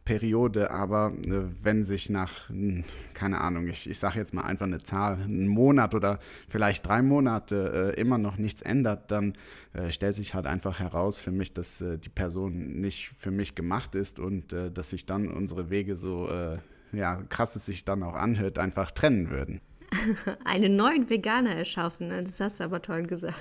Periode, 0.06 0.70
aber 0.70 1.12
äh, 1.26 1.46
wenn 1.64 1.84
sich 1.84 2.10
nach, 2.12 2.48
hm, 2.50 2.84
keine 3.16 3.42
Ahnung, 3.42 3.68
ich, 3.68 3.90
ich 3.90 3.98
sage 3.98 4.20
jetzt 4.20 4.34
mal 4.34 4.44
einfach 4.44 4.68
eine 4.68 4.78
Zahl, 4.78 5.16
einen 5.16 5.48
Monat 5.48 5.96
oder 5.96 6.20
vielleicht 6.48 6.88
drei 6.88 7.02
Monate 7.02 7.94
äh, 7.96 8.00
immer 8.00 8.20
noch 8.20 8.38
nichts 8.38 8.62
ändert, 8.62 9.10
dann 9.10 9.34
äh, 9.74 9.90
stellt 9.90 10.16
sich 10.16 10.36
halt 10.36 10.46
einfach 10.46 10.80
heraus 10.80 11.20
für 11.20 11.32
mich, 11.32 11.54
dass 11.54 11.82
äh, 11.82 11.98
die 11.98 12.10
Person 12.10 12.80
nicht 12.80 13.10
für 13.18 13.32
mich 13.32 13.56
gemacht 13.56 13.96
ist 13.96 14.20
und 14.20 14.54
äh, 14.54 14.72
dass 14.72 14.92
sich 14.92 15.08
dann 15.08 15.28
unsere 15.28 15.72
Wege 15.72 15.96
so, 15.96 16.30
äh, 16.30 16.60
ja, 16.92 17.24
krass 17.24 17.56
es 17.56 17.66
sich 17.66 17.84
dann 17.84 18.04
auch 18.04 18.16
anhört, 18.16 18.60
einfach 18.60 18.92
trennen 18.92 19.32
würden. 19.32 19.60
einen 20.46 20.76
neuen 20.76 21.10
Veganer 21.10 21.56
erschaffen. 21.56 22.10
Ne? 22.10 22.24
Das 22.24 22.40
hast 22.40 22.60
du 22.60 22.66
aber 22.66 22.82
toll 22.82 23.04
gesagt. 23.04 23.36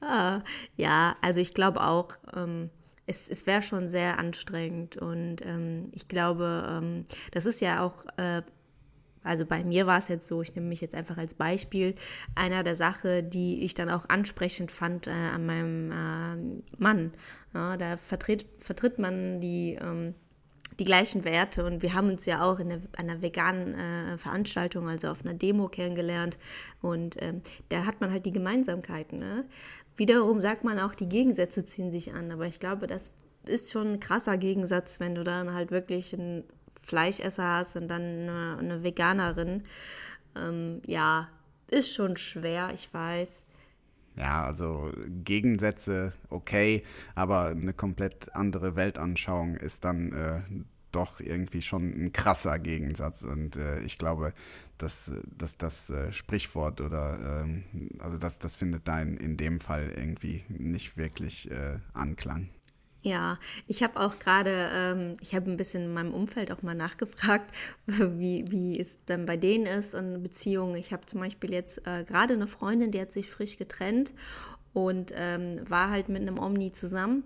ja, 0.76 1.16
also 1.20 1.40
ich 1.40 1.52
glaube 1.52 1.82
auch, 1.82 2.08
ähm, 2.34 2.70
es, 3.08 3.28
es 3.28 3.46
wäre 3.46 3.62
schon 3.62 3.88
sehr 3.88 4.18
anstrengend. 4.18 4.96
Und 4.96 5.44
ähm, 5.44 5.90
ich 5.92 6.08
glaube, 6.08 6.66
ähm, 6.68 7.04
das 7.32 7.46
ist 7.46 7.60
ja 7.60 7.84
auch, 7.84 8.04
äh, 8.18 8.42
also 9.24 9.46
bei 9.46 9.64
mir 9.64 9.86
war 9.86 9.98
es 9.98 10.08
jetzt 10.08 10.28
so, 10.28 10.42
ich 10.42 10.54
nehme 10.54 10.68
mich 10.68 10.80
jetzt 10.80 10.94
einfach 10.94 11.16
als 11.16 11.34
Beispiel, 11.34 11.94
einer 12.34 12.62
der 12.62 12.74
Sachen, 12.74 13.30
die 13.30 13.64
ich 13.64 13.74
dann 13.74 13.90
auch 13.90 14.08
ansprechend 14.08 14.70
fand 14.70 15.06
äh, 15.06 15.10
an 15.10 15.46
meinem 15.46 15.90
äh, 15.90 16.62
Mann. 16.76 17.12
Ja, 17.54 17.76
da 17.76 17.96
vertritt, 17.96 18.46
vertritt 18.58 18.98
man 18.98 19.40
die 19.40 19.78
ähm, 19.80 20.14
die 20.78 20.84
gleichen 20.84 21.24
Werte 21.24 21.64
und 21.64 21.82
wir 21.82 21.94
haben 21.94 22.08
uns 22.08 22.24
ja 22.26 22.42
auch 22.42 22.60
in 22.60 22.70
einer 22.96 23.20
veganen 23.20 23.74
äh, 23.74 24.18
Veranstaltung, 24.18 24.88
also 24.88 25.08
auf 25.08 25.24
einer 25.24 25.34
Demo 25.34 25.68
kennengelernt 25.68 26.38
und 26.80 27.20
ähm, 27.20 27.42
da 27.68 27.84
hat 27.84 28.00
man 28.00 28.12
halt 28.12 28.26
die 28.26 28.32
Gemeinsamkeiten. 28.32 29.18
Ne? 29.18 29.44
Wiederum 29.96 30.40
sagt 30.40 30.62
man 30.62 30.78
auch, 30.78 30.94
die 30.94 31.08
Gegensätze 31.08 31.64
ziehen 31.64 31.90
sich 31.90 32.14
an, 32.14 32.30
aber 32.30 32.46
ich 32.46 32.60
glaube, 32.60 32.86
das 32.86 33.12
ist 33.46 33.72
schon 33.72 33.92
ein 33.92 34.00
krasser 34.00 34.36
Gegensatz, 34.38 35.00
wenn 35.00 35.14
du 35.14 35.24
dann 35.24 35.52
halt 35.52 35.70
wirklich 35.70 36.14
einen 36.14 36.44
Fleischesser 36.80 37.56
hast 37.56 37.76
und 37.76 37.88
dann 37.88 38.02
eine, 38.02 38.56
eine 38.58 38.84
Veganerin. 38.84 39.64
Ähm, 40.36 40.80
ja, 40.86 41.28
ist 41.68 41.92
schon 41.92 42.16
schwer, 42.16 42.70
ich 42.72 42.92
weiß. 42.92 43.44
Ja, 44.18 44.42
also 44.44 44.90
Gegensätze 45.24 46.12
okay, 46.28 46.82
aber 47.14 47.46
eine 47.48 47.72
komplett 47.72 48.34
andere 48.34 48.74
Weltanschauung 48.74 49.54
ist 49.54 49.84
dann 49.84 50.12
äh, 50.12 50.40
doch 50.90 51.20
irgendwie 51.20 51.62
schon 51.62 51.92
ein 51.92 52.12
krasser 52.12 52.58
Gegensatz. 52.58 53.22
Und 53.22 53.56
äh, 53.56 53.80
ich 53.82 53.96
glaube, 53.96 54.32
dass, 54.76 55.12
dass 55.36 55.56
das 55.56 55.90
äh, 55.90 56.12
Sprichwort 56.12 56.80
oder 56.80 57.42
ähm, 57.42 57.64
also 58.00 58.18
das, 58.18 58.40
das 58.40 58.56
findet 58.56 58.88
da 58.88 59.00
in, 59.00 59.16
in 59.16 59.36
dem 59.36 59.60
Fall 59.60 59.92
irgendwie 59.96 60.44
nicht 60.48 60.96
wirklich 60.96 61.50
äh, 61.50 61.78
Anklang. 61.92 62.48
Ja, 63.02 63.38
ich 63.68 63.82
habe 63.84 64.00
auch 64.00 64.18
gerade, 64.18 64.70
ähm, 64.74 65.14
ich 65.20 65.34
habe 65.34 65.50
ein 65.50 65.56
bisschen 65.56 65.84
in 65.84 65.94
meinem 65.94 66.12
Umfeld 66.12 66.50
auch 66.50 66.62
mal 66.62 66.74
nachgefragt, 66.74 67.54
wie, 67.86 68.44
wie 68.50 68.78
es 68.78 68.98
dann 69.06 69.24
bei 69.24 69.36
denen 69.36 69.66
ist 69.66 69.94
in 69.94 70.22
Beziehungen. 70.22 70.74
Ich 70.74 70.92
habe 70.92 71.06
zum 71.06 71.20
Beispiel 71.20 71.52
jetzt 71.52 71.86
äh, 71.86 72.04
gerade 72.04 72.34
eine 72.34 72.48
Freundin, 72.48 72.90
die 72.90 73.00
hat 73.00 73.12
sich 73.12 73.30
frisch 73.30 73.56
getrennt 73.56 74.12
und 74.72 75.12
ähm, 75.16 75.60
war 75.68 75.90
halt 75.90 76.08
mit 76.08 76.22
einem 76.22 76.38
Omni 76.38 76.72
zusammen 76.72 77.24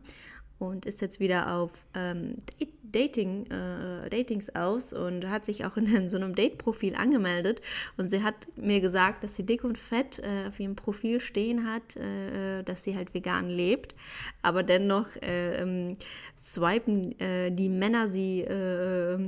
und 0.62 0.86
ist 0.86 1.00
jetzt 1.00 1.20
wieder 1.20 1.54
auf 1.54 1.84
ähm, 1.94 2.36
Dating, 2.82 3.46
äh, 3.46 4.08
Datings 4.10 4.54
aus 4.54 4.92
und 4.92 5.28
hat 5.28 5.44
sich 5.44 5.64
auch 5.64 5.76
in, 5.76 6.08
so 6.08 6.16
einem 6.16 6.34
Date-Profil 6.34 6.94
angemeldet. 6.94 7.60
Und 7.96 8.08
sie 8.08 8.22
hat 8.22 8.46
mir 8.56 8.80
gesagt, 8.80 9.24
dass 9.24 9.36
sie 9.36 9.44
dick 9.44 9.64
und 9.64 9.78
fett 9.78 10.18
äh, 10.18 10.48
auf 10.48 10.60
ihrem 10.60 10.76
Profil 10.76 11.20
stehen 11.20 11.70
hat, 11.70 11.96
äh, 11.96 12.62
dass 12.62 12.84
sie 12.84 12.96
halt 12.96 13.14
vegan 13.14 13.48
lebt. 13.48 13.94
Aber 14.42 14.62
dennoch 14.62 15.16
äh, 15.16 15.56
ähm, 15.56 15.94
swipen 16.40 17.18
äh, 17.18 17.50
die 17.50 17.68
Männer 17.68 18.06
sie 18.08 18.42
äh, 18.42 19.18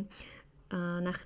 nach 0.70 1.18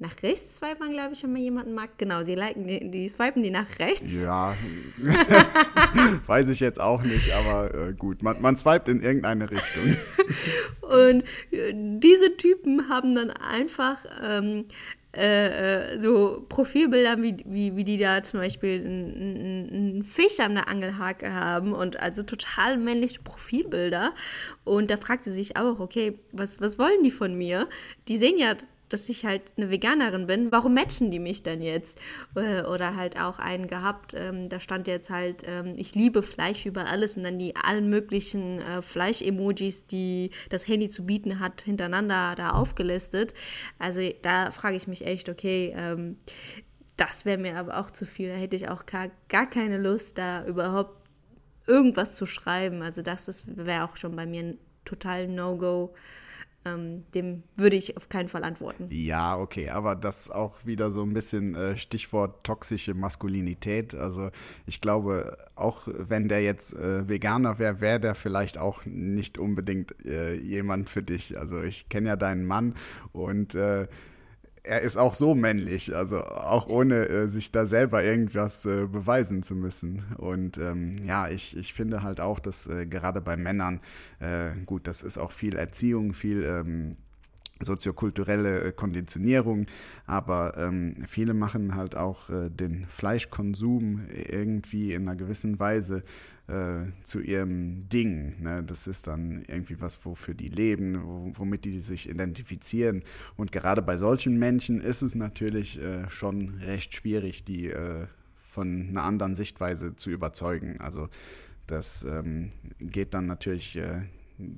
nach 0.00 0.22
rechts 0.22 0.56
swipen 0.56 0.78
man, 0.78 0.92
glaube 0.92 1.12
ich, 1.12 1.22
wenn 1.22 1.32
man 1.32 1.42
jemanden 1.42 1.74
mag. 1.74 1.90
Genau, 1.98 2.22
sie 2.22 2.34
liken 2.34 2.66
die, 2.66 2.90
die 2.90 3.06
swipen 3.08 3.42
die 3.42 3.50
nach 3.50 3.78
rechts. 3.78 4.24
Ja, 4.24 4.56
weiß 6.26 6.48
ich 6.48 6.60
jetzt 6.60 6.80
auch 6.80 7.02
nicht, 7.02 7.30
aber 7.34 7.74
äh, 7.74 7.92
gut, 7.92 8.22
man, 8.22 8.40
man 8.40 8.56
swipet 8.56 8.88
in 8.88 9.02
irgendeine 9.02 9.50
Richtung. 9.50 9.96
Und 10.80 11.22
äh, 11.52 11.74
diese 11.74 12.34
Typen 12.38 12.88
haben 12.88 13.14
dann 13.14 13.30
einfach 13.30 13.98
ähm, 14.22 14.64
äh, 15.14 15.96
äh, 15.96 16.00
so 16.00 16.46
Profilbilder, 16.48 17.22
wie, 17.22 17.36
wie, 17.44 17.76
wie 17.76 17.84
die 17.84 17.98
da 17.98 18.22
zum 18.22 18.40
Beispiel 18.40 18.80
einen 18.80 20.02
Fisch 20.02 20.40
an 20.40 20.54
der 20.54 20.68
Angelhake 20.68 21.34
haben 21.34 21.74
und 21.74 22.00
also 22.00 22.22
total 22.22 22.78
männliche 22.78 23.20
Profilbilder. 23.20 24.14
Und 24.64 24.90
da 24.90 24.96
fragt 24.96 25.24
sie 25.24 25.32
sich 25.32 25.58
auch, 25.58 25.78
okay, 25.78 26.18
was, 26.32 26.62
was 26.62 26.78
wollen 26.78 27.02
die 27.02 27.10
von 27.10 27.36
mir? 27.36 27.68
Die 28.08 28.16
sehen 28.16 28.38
ja 28.38 28.54
dass 28.90 29.08
ich 29.08 29.24
halt 29.24 29.54
eine 29.56 29.70
Veganerin 29.70 30.26
bin, 30.26 30.52
warum 30.52 30.74
matchen 30.74 31.10
die 31.10 31.18
mich 31.18 31.42
denn 31.42 31.62
jetzt? 31.62 31.98
Äh, 32.34 32.62
oder 32.62 32.96
halt 32.96 33.18
auch 33.18 33.38
einen 33.38 33.66
gehabt, 33.66 34.14
ähm, 34.14 34.48
da 34.48 34.60
stand 34.60 34.86
jetzt 34.86 35.10
halt, 35.10 35.42
ähm, 35.46 35.72
ich 35.76 35.94
liebe 35.94 36.22
Fleisch 36.22 36.66
über 36.66 36.86
alles 36.86 37.16
und 37.16 37.22
dann 37.22 37.38
die 37.38 37.56
allen 37.56 37.88
möglichen 37.88 38.60
äh, 38.60 38.82
Fleisch-Emojis, 38.82 39.86
die 39.86 40.30
das 40.50 40.68
Handy 40.68 40.88
zu 40.88 41.06
bieten 41.06 41.40
hat, 41.40 41.62
hintereinander 41.62 42.34
da 42.36 42.50
aufgelistet. 42.50 43.32
Also 43.78 44.02
da 44.22 44.50
frage 44.50 44.76
ich 44.76 44.86
mich 44.86 45.06
echt, 45.06 45.28
okay, 45.28 45.72
ähm, 45.76 46.16
das 46.96 47.24
wäre 47.24 47.38
mir 47.38 47.56
aber 47.56 47.78
auch 47.78 47.90
zu 47.90 48.04
viel. 48.04 48.28
Da 48.28 48.34
hätte 48.34 48.56
ich 48.56 48.68
auch 48.68 48.84
gar, 48.84 49.08
gar 49.28 49.48
keine 49.48 49.78
Lust, 49.78 50.18
da 50.18 50.44
überhaupt 50.44 51.00
irgendwas 51.66 52.14
zu 52.14 52.26
schreiben. 52.26 52.82
Also 52.82 53.00
das 53.00 53.44
wäre 53.46 53.84
auch 53.84 53.96
schon 53.96 54.14
bei 54.16 54.26
mir 54.26 54.42
ein 54.42 54.58
total 54.84 55.28
No-Go. 55.28 55.94
Ähm, 56.66 57.00
dem 57.14 57.42
würde 57.56 57.76
ich 57.76 57.96
auf 57.96 58.10
keinen 58.10 58.28
Fall 58.28 58.44
antworten. 58.44 58.88
Ja, 58.90 59.38
okay, 59.38 59.70
aber 59.70 59.96
das 59.96 60.30
auch 60.30 60.66
wieder 60.66 60.90
so 60.90 61.02
ein 61.02 61.14
bisschen 61.14 61.54
äh, 61.54 61.76
Stichwort 61.78 62.44
toxische 62.44 62.92
Maskulinität. 62.92 63.94
Also 63.94 64.30
ich 64.66 64.82
glaube, 64.82 65.38
auch 65.54 65.88
wenn 65.88 66.28
der 66.28 66.42
jetzt 66.42 66.74
äh, 66.74 67.08
Veganer 67.08 67.58
wäre, 67.58 67.80
wäre 67.80 67.98
der 67.98 68.14
vielleicht 68.14 68.58
auch 68.58 68.84
nicht 68.84 69.38
unbedingt 69.38 70.04
äh, 70.04 70.34
jemand 70.34 70.90
für 70.90 71.02
dich. 71.02 71.38
Also 71.38 71.62
ich 71.62 71.88
kenne 71.88 72.08
ja 72.08 72.16
deinen 72.16 72.44
Mann 72.44 72.74
und 73.12 73.54
äh, 73.54 73.88
er 74.62 74.82
ist 74.82 74.96
auch 74.96 75.14
so 75.14 75.34
männlich, 75.34 75.94
also 75.94 76.22
auch 76.22 76.66
ohne 76.68 77.08
äh, 77.08 77.28
sich 77.28 77.50
da 77.52 77.66
selber 77.66 78.04
irgendwas 78.04 78.66
äh, 78.66 78.86
beweisen 78.86 79.42
zu 79.42 79.54
müssen. 79.54 80.04
Und 80.18 80.58
ähm, 80.58 80.96
ja, 81.04 81.28
ich, 81.28 81.56
ich 81.56 81.72
finde 81.72 82.02
halt 82.02 82.20
auch, 82.20 82.38
dass 82.38 82.66
äh, 82.66 82.86
gerade 82.86 83.20
bei 83.20 83.36
Männern, 83.36 83.80
äh, 84.18 84.50
gut, 84.66 84.86
das 84.86 85.02
ist 85.02 85.18
auch 85.18 85.32
viel 85.32 85.56
Erziehung, 85.56 86.12
viel 86.12 86.44
ähm, 86.44 86.96
soziokulturelle 87.60 88.72
Konditionierung, 88.72 89.66
aber 90.06 90.56
ähm, 90.56 90.96
viele 91.08 91.34
machen 91.34 91.74
halt 91.74 91.94
auch 91.94 92.30
äh, 92.30 92.50
den 92.50 92.86
Fleischkonsum 92.86 94.08
irgendwie 94.08 94.94
in 94.94 95.02
einer 95.02 95.16
gewissen 95.16 95.58
Weise 95.58 96.02
äh, 96.50 97.02
zu 97.02 97.20
ihrem 97.20 97.88
Ding. 97.88 98.42
Ne? 98.42 98.62
Das 98.64 98.86
ist 98.86 99.06
dann 99.06 99.44
irgendwie 99.46 99.80
was, 99.80 100.04
wofür 100.04 100.34
die 100.34 100.48
leben, 100.48 101.32
womit 101.36 101.64
die 101.64 101.80
sich 101.80 102.08
identifizieren. 102.08 103.02
Und 103.36 103.52
gerade 103.52 103.82
bei 103.82 103.96
solchen 103.96 104.38
Menschen 104.38 104.80
ist 104.80 105.02
es 105.02 105.14
natürlich 105.14 105.80
äh, 105.80 106.08
schon 106.10 106.58
recht 106.58 106.94
schwierig, 106.94 107.44
die 107.44 107.68
äh, 107.68 108.06
von 108.34 108.88
einer 108.88 109.04
anderen 109.04 109.36
Sichtweise 109.36 109.94
zu 109.96 110.10
überzeugen. 110.10 110.80
Also 110.80 111.08
das 111.66 112.04
ähm, 112.04 112.50
geht 112.80 113.14
dann 113.14 113.26
natürlich 113.26 113.76
äh, 113.76 114.02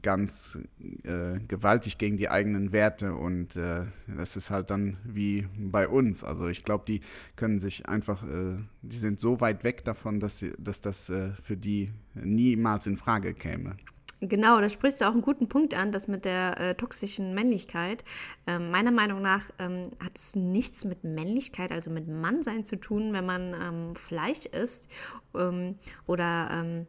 ganz 0.03 0.59
äh, 1.05 1.41
gewaltig 1.49 1.99
gegen 1.99 2.17
die 2.17 2.29
eigenen 2.29 2.73
Werte 2.73 3.15
und 3.15 3.57
äh, 3.57 3.87
das 4.07 4.37
ist 4.37 4.51
halt 4.51 4.71
dann 4.71 4.97
wie 5.05 5.47
bei 5.57 5.89
uns. 5.89 6.25
Also 6.25 6.49
ich 6.49 6.65
glaube, 6.65 6.85
die 6.87 7.01
können 7.37 7.61
sich 7.61 7.89
einfach, 7.89 8.23
äh, 8.25 8.59
die 8.83 8.97
sind 8.97 9.21
so 9.21 9.41
weit 9.41 9.65
weg 9.65 9.85
davon, 9.85 10.21
dass, 10.21 10.39
sie, 10.39 10.53
dass 10.59 10.81
das 10.81 11.11
äh, 11.11 11.31
für 11.43 11.57
die 11.57 11.91
niemals 12.15 12.87
in 12.87 12.97
Frage 12.97 13.35
käme. 13.35 13.77
Genau, 14.25 14.61
da 14.61 14.69
sprichst 14.69 15.01
du 15.01 15.07
auch 15.07 15.13
einen 15.13 15.21
guten 15.21 15.49
Punkt 15.49 15.75
an, 15.75 15.91
das 15.91 16.07
mit 16.07 16.25
der 16.25 16.61
äh, 16.61 16.75
toxischen 16.77 17.35
Männlichkeit. 17.35 18.05
Ähm, 18.47 18.71
meiner 18.71 18.93
Meinung 18.93 19.21
nach 19.21 19.51
ähm, 19.59 19.83
hat 19.99 20.17
es 20.17 20.37
nichts 20.37 20.85
mit 20.85 21.03
Männlichkeit, 21.03 21.73
also 21.73 21.91
mit 21.91 22.07
Mannsein 22.07 22.63
zu 22.63 22.77
tun, 22.77 23.13
wenn 23.13 23.27
man 23.27 23.53
ähm, 23.53 23.95
Fleisch 23.97 24.47
isst 24.47 24.89
ähm, 25.35 25.75
oder 26.07 26.51
ähm, 26.53 26.87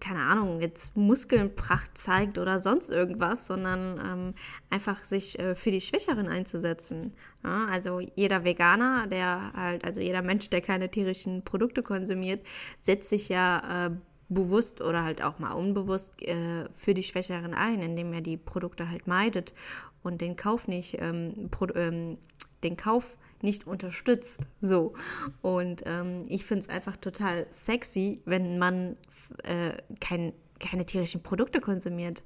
keine 0.00 0.20
Ahnung, 0.20 0.60
jetzt 0.60 0.96
Muskelnpracht 0.96 1.96
zeigt 1.96 2.38
oder 2.38 2.58
sonst 2.58 2.90
irgendwas, 2.90 3.46
sondern 3.46 4.00
ähm, 4.04 4.34
einfach 4.70 5.04
sich 5.04 5.38
äh, 5.38 5.54
für 5.54 5.70
die 5.70 5.80
Schwächeren 5.80 6.28
einzusetzen. 6.28 7.12
Ja, 7.42 7.66
also 7.66 8.00
jeder 8.00 8.44
Veganer, 8.44 9.06
der 9.06 9.52
halt, 9.54 9.84
also 9.84 10.00
jeder 10.00 10.22
Mensch, 10.22 10.50
der 10.50 10.60
keine 10.60 10.90
tierischen 10.90 11.44
Produkte 11.44 11.82
konsumiert, 11.82 12.44
setzt 12.80 13.10
sich 13.10 13.28
ja 13.28 13.86
äh, 13.86 13.90
bewusst 14.28 14.80
oder 14.80 15.04
halt 15.04 15.22
auch 15.22 15.38
mal 15.38 15.52
unbewusst 15.52 16.20
äh, 16.22 16.68
für 16.72 16.94
die 16.94 17.02
Schwächeren 17.02 17.54
ein, 17.54 17.80
indem 17.80 18.12
er 18.12 18.20
die 18.20 18.36
Produkte 18.36 18.90
halt 18.90 19.06
meidet 19.06 19.54
und 20.02 20.20
den 20.20 20.36
Kauf 20.36 20.68
nicht, 20.68 20.98
ähm, 21.00 21.50
ähm, 21.74 22.18
den 22.62 22.76
Kauf 22.76 23.18
nicht 23.44 23.66
unterstützt. 23.66 24.40
So. 24.60 24.94
Und 25.42 25.82
ähm, 25.86 26.24
ich 26.28 26.44
finde 26.44 26.60
es 26.60 26.68
einfach 26.68 26.96
total 26.96 27.46
sexy, 27.50 28.20
wenn 28.24 28.58
man 28.58 28.96
äh, 29.44 29.76
kein, 30.00 30.32
keine 30.58 30.86
tierischen 30.86 31.22
Produkte 31.22 31.60
konsumiert. 31.60 32.24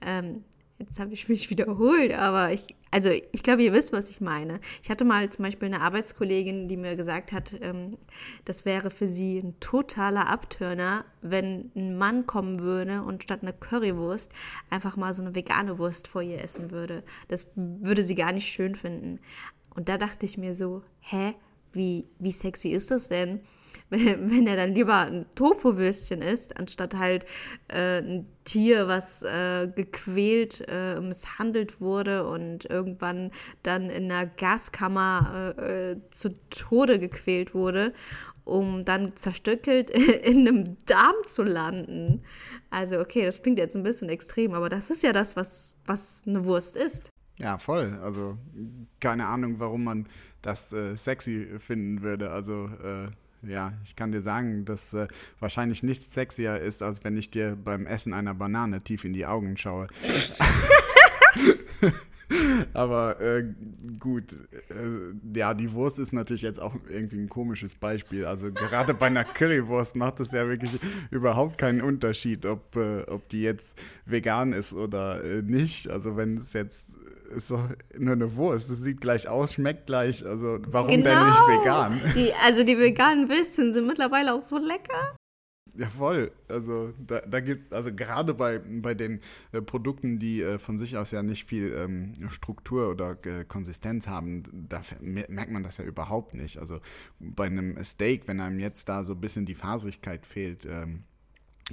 Ähm, 0.00 0.44
jetzt 0.80 0.98
habe 0.98 1.12
ich 1.12 1.28
mich 1.28 1.50
wiederholt, 1.50 2.12
aber 2.12 2.52
ich, 2.52 2.74
also 2.90 3.10
ich 3.10 3.42
glaube, 3.42 3.62
ihr 3.62 3.72
wisst, 3.72 3.92
was 3.92 4.08
ich 4.08 4.20
meine. 4.20 4.60
Ich 4.82 4.90
hatte 4.90 5.04
mal 5.04 5.28
zum 5.28 5.44
Beispiel 5.44 5.66
eine 5.66 5.82
Arbeitskollegin, 5.82 6.68
die 6.68 6.76
mir 6.76 6.96
gesagt 6.96 7.32
hat, 7.32 7.54
ähm, 7.60 7.98
das 8.46 8.64
wäre 8.64 8.90
für 8.90 9.06
sie 9.06 9.38
ein 9.38 9.60
totaler 9.60 10.28
Abtörner, 10.28 11.04
wenn 11.20 11.70
ein 11.76 11.98
Mann 11.98 12.26
kommen 12.26 12.60
würde 12.60 13.02
und 13.02 13.22
statt 13.22 13.42
einer 13.42 13.52
Currywurst 13.52 14.32
einfach 14.70 14.96
mal 14.96 15.12
so 15.12 15.22
eine 15.22 15.34
vegane 15.34 15.78
Wurst 15.78 16.08
vor 16.08 16.22
ihr 16.22 16.40
essen 16.40 16.70
würde. 16.70 17.02
Das 17.28 17.48
würde 17.54 18.02
sie 18.02 18.14
gar 18.14 18.32
nicht 18.32 18.48
schön 18.48 18.74
finden. 18.74 19.20
Und 19.74 19.88
da 19.88 19.98
dachte 19.98 20.26
ich 20.26 20.38
mir 20.38 20.54
so, 20.54 20.82
hä, 21.00 21.34
wie, 21.72 22.06
wie 22.18 22.30
sexy 22.30 22.70
ist 22.70 22.90
das 22.90 23.08
denn, 23.08 23.40
wenn 23.90 24.46
er 24.46 24.56
dann 24.56 24.74
lieber 24.74 24.98
ein 24.98 25.26
Tofu-Würstchen 25.34 26.22
isst, 26.22 26.56
anstatt 26.56 26.96
halt 26.96 27.26
äh, 27.68 27.98
ein 27.98 28.26
Tier, 28.44 28.88
was 28.88 29.22
äh, 29.22 29.68
gequält, 29.68 30.64
äh, 30.68 31.00
misshandelt 31.00 31.80
wurde 31.80 32.26
und 32.26 32.64
irgendwann 32.66 33.30
dann 33.62 33.90
in 33.90 34.10
einer 34.10 34.26
Gaskammer 34.26 35.54
äh, 35.58 35.92
äh, 35.92 35.96
zu 36.10 36.30
Tode 36.50 36.98
gequält 36.98 37.54
wurde, 37.54 37.92
um 38.44 38.84
dann 38.84 39.14
zerstückelt 39.16 39.90
in 40.24 40.48
einem 40.48 40.76
Darm 40.86 41.16
zu 41.26 41.42
landen. 41.42 42.24
Also 42.70 42.98
okay, 42.98 43.24
das 43.24 43.42
klingt 43.42 43.58
jetzt 43.58 43.76
ein 43.76 43.82
bisschen 43.82 44.08
extrem, 44.08 44.54
aber 44.54 44.68
das 44.68 44.90
ist 44.90 45.02
ja 45.02 45.12
das, 45.12 45.36
was, 45.36 45.76
was 45.86 46.24
eine 46.26 46.44
Wurst 46.44 46.76
ist. 46.76 47.09
Ja, 47.40 47.56
voll. 47.56 47.98
Also 48.02 48.36
keine 49.00 49.26
Ahnung, 49.26 49.56
warum 49.58 49.84
man 49.84 50.06
das 50.42 50.72
äh, 50.72 50.94
sexy 50.94 51.48
finden 51.58 52.02
würde. 52.02 52.30
Also 52.30 52.70
äh, 52.82 53.08
ja, 53.50 53.72
ich 53.84 53.96
kann 53.96 54.12
dir 54.12 54.20
sagen, 54.20 54.66
dass 54.66 54.92
äh, 54.92 55.08
wahrscheinlich 55.38 55.82
nichts 55.82 56.12
sexier 56.12 56.60
ist, 56.60 56.82
als 56.82 57.02
wenn 57.02 57.16
ich 57.16 57.30
dir 57.30 57.56
beim 57.56 57.86
Essen 57.86 58.12
einer 58.12 58.34
Banane 58.34 58.82
tief 58.82 59.04
in 59.04 59.14
die 59.14 59.24
Augen 59.24 59.56
schaue. 59.56 59.88
Aber 62.74 63.20
äh, 63.20 63.44
gut, 63.98 64.24
äh, 64.68 65.38
ja, 65.38 65.54
die 65.54 65.72
Wurst 65.72 65.98
ist 65.98 66.12
natürlich 66.12 66.42
jetzt 66.42 66.60
auch 66.60 66.74
irgendwie 66.88 67.18
ein 67.18 67.28
komisches 67.28 67.74
Beispiel. 67.74 68.24
Also 68.24 68.52
gerade 68.52 68.94
bei 68.94 69.06
einer 69.06 69.24
Currywurst 69.34 69.96
macht 69.96 70.20
es 70.20 70.32
ja 70.32 70.46
wirklich 70.46 70.78
überhaupt 71.10 71.58
keinen 71.58 71.80
Unterschied, 71.80 72.46
ob, 72.46 72.76
äh, 72.76 73.02
ob 73.08 73.28
die 73.30 73.42
jetzt 73.42 73.76
vegan 74.06 74.52
ist 74.52 74.72
oder 74.72 75.24
äh, 75.24 75.42
nicht. 75.42 75.88
Also 75.88 76.16
wenn 76.16 76.38
es 76.38 76.52
jetzt 76.52 76.96
ist 77.36 77.50
doch 77.50 77.62
nur 77.96 78.14
eine 78.14 78.36
Wurst, 78.36 78.70
es 78.70 78.80
sieht 78.80 79.00
gleich 79.00 79.28
aus, 79.28 79.54
schmeckt 79.54 79.86
gleich. 79.86 80.24
Also 80.24 80.58
warum 80.66 80.90
genau. 80.90 81.04
denn 81.04 81.26
nicht 81.26 81.40
vegan? 81.48 82.00
Die, 82.14 82.32
also 82.44 82.64
die 82.64 82.78
veganen 82.78 83.28
Würstchen 83.28 83.72
sind 83.72 83.86
mittlerweile 83.86 84.34
auch 84.34 84.42
so 84.42 84.56
lecker. 84.58 85.16
Ja, 85.76 85.88
voll. 85.88 86.32
Also 86.48 86.92
da, 86.98 87.20
da 87.20 87.40
gibt, 87.40 87.72
also 87.72 87.94
gerade 87.94 88.34
bei, 88.34 88.58
bei 88.58 88.94
den 88.94 89.20
äh, 89.52 89.62
Produkten, 89.62 90.18
die 90.18 90.42
äh, 90.42 90.58
von 90.58 90.78
sich 90.78 90.96
aus 90.96 91.10
ja 91.12 91.22
nicht 91.22 91.44
viel 91.44 91.72
ähm, 91.74 92.14
Struktur 92.28 92.90
oder 92.90 93.16
äh, 93.24 93.44
Konsistenz 93.44 94.08
haben, 94.08 94.42
da 94.68 94.82
merkt 95.00 95.52
man 95.52 95.62
das 95.62 95.76
ja 95.76 95.84
überhaupt 95.84 96.34
nicht. 96.34 96.58
Also 96.58 96.80
bei 97.20 97.46
einem 97.46 97.82
Steak, 97.84 98.26
wenn 98.26 98.40
einem 98.40 98.58
jetzt 98.58 98.88
da 98.88 99.04
so 99.04 99.12
ein 99.12 99.20
bisschen 99.20 99.46
die 99.46 99.54
Faserigkeit 99.54 100.26
fehlt, 100.26 100.66
ähm, 100.66 101.04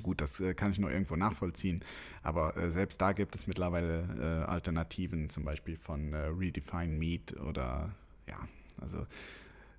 gut, 0.04 0.22
das 0.22 0.40
äh, 0.40 0.54
kann 0.54 0.72
ich 0.72 0.80
nur 0.80 0.92
irgendwo 0.92 1.16
nachvollziehen. 1.16 1.84
Aber 2.22 2.56
äh, 2.56 2.70
selbst 2.70 3.02
da 3.02 3.14
gibt 3.14 3.36
es 3.36 3.48
mittlerweile 3.48 4.04
äh, 4.20 4.50
Alternativen, 4.50 5.30
zum 5.30 5.44
Beispiel 5.44 5.78
von 5.78 6.14
Redefine 6.14 6.94
Meat 6.94 7.36
oder 7.42 7.96
ja, 8.28 8.38
also 8.80 9.08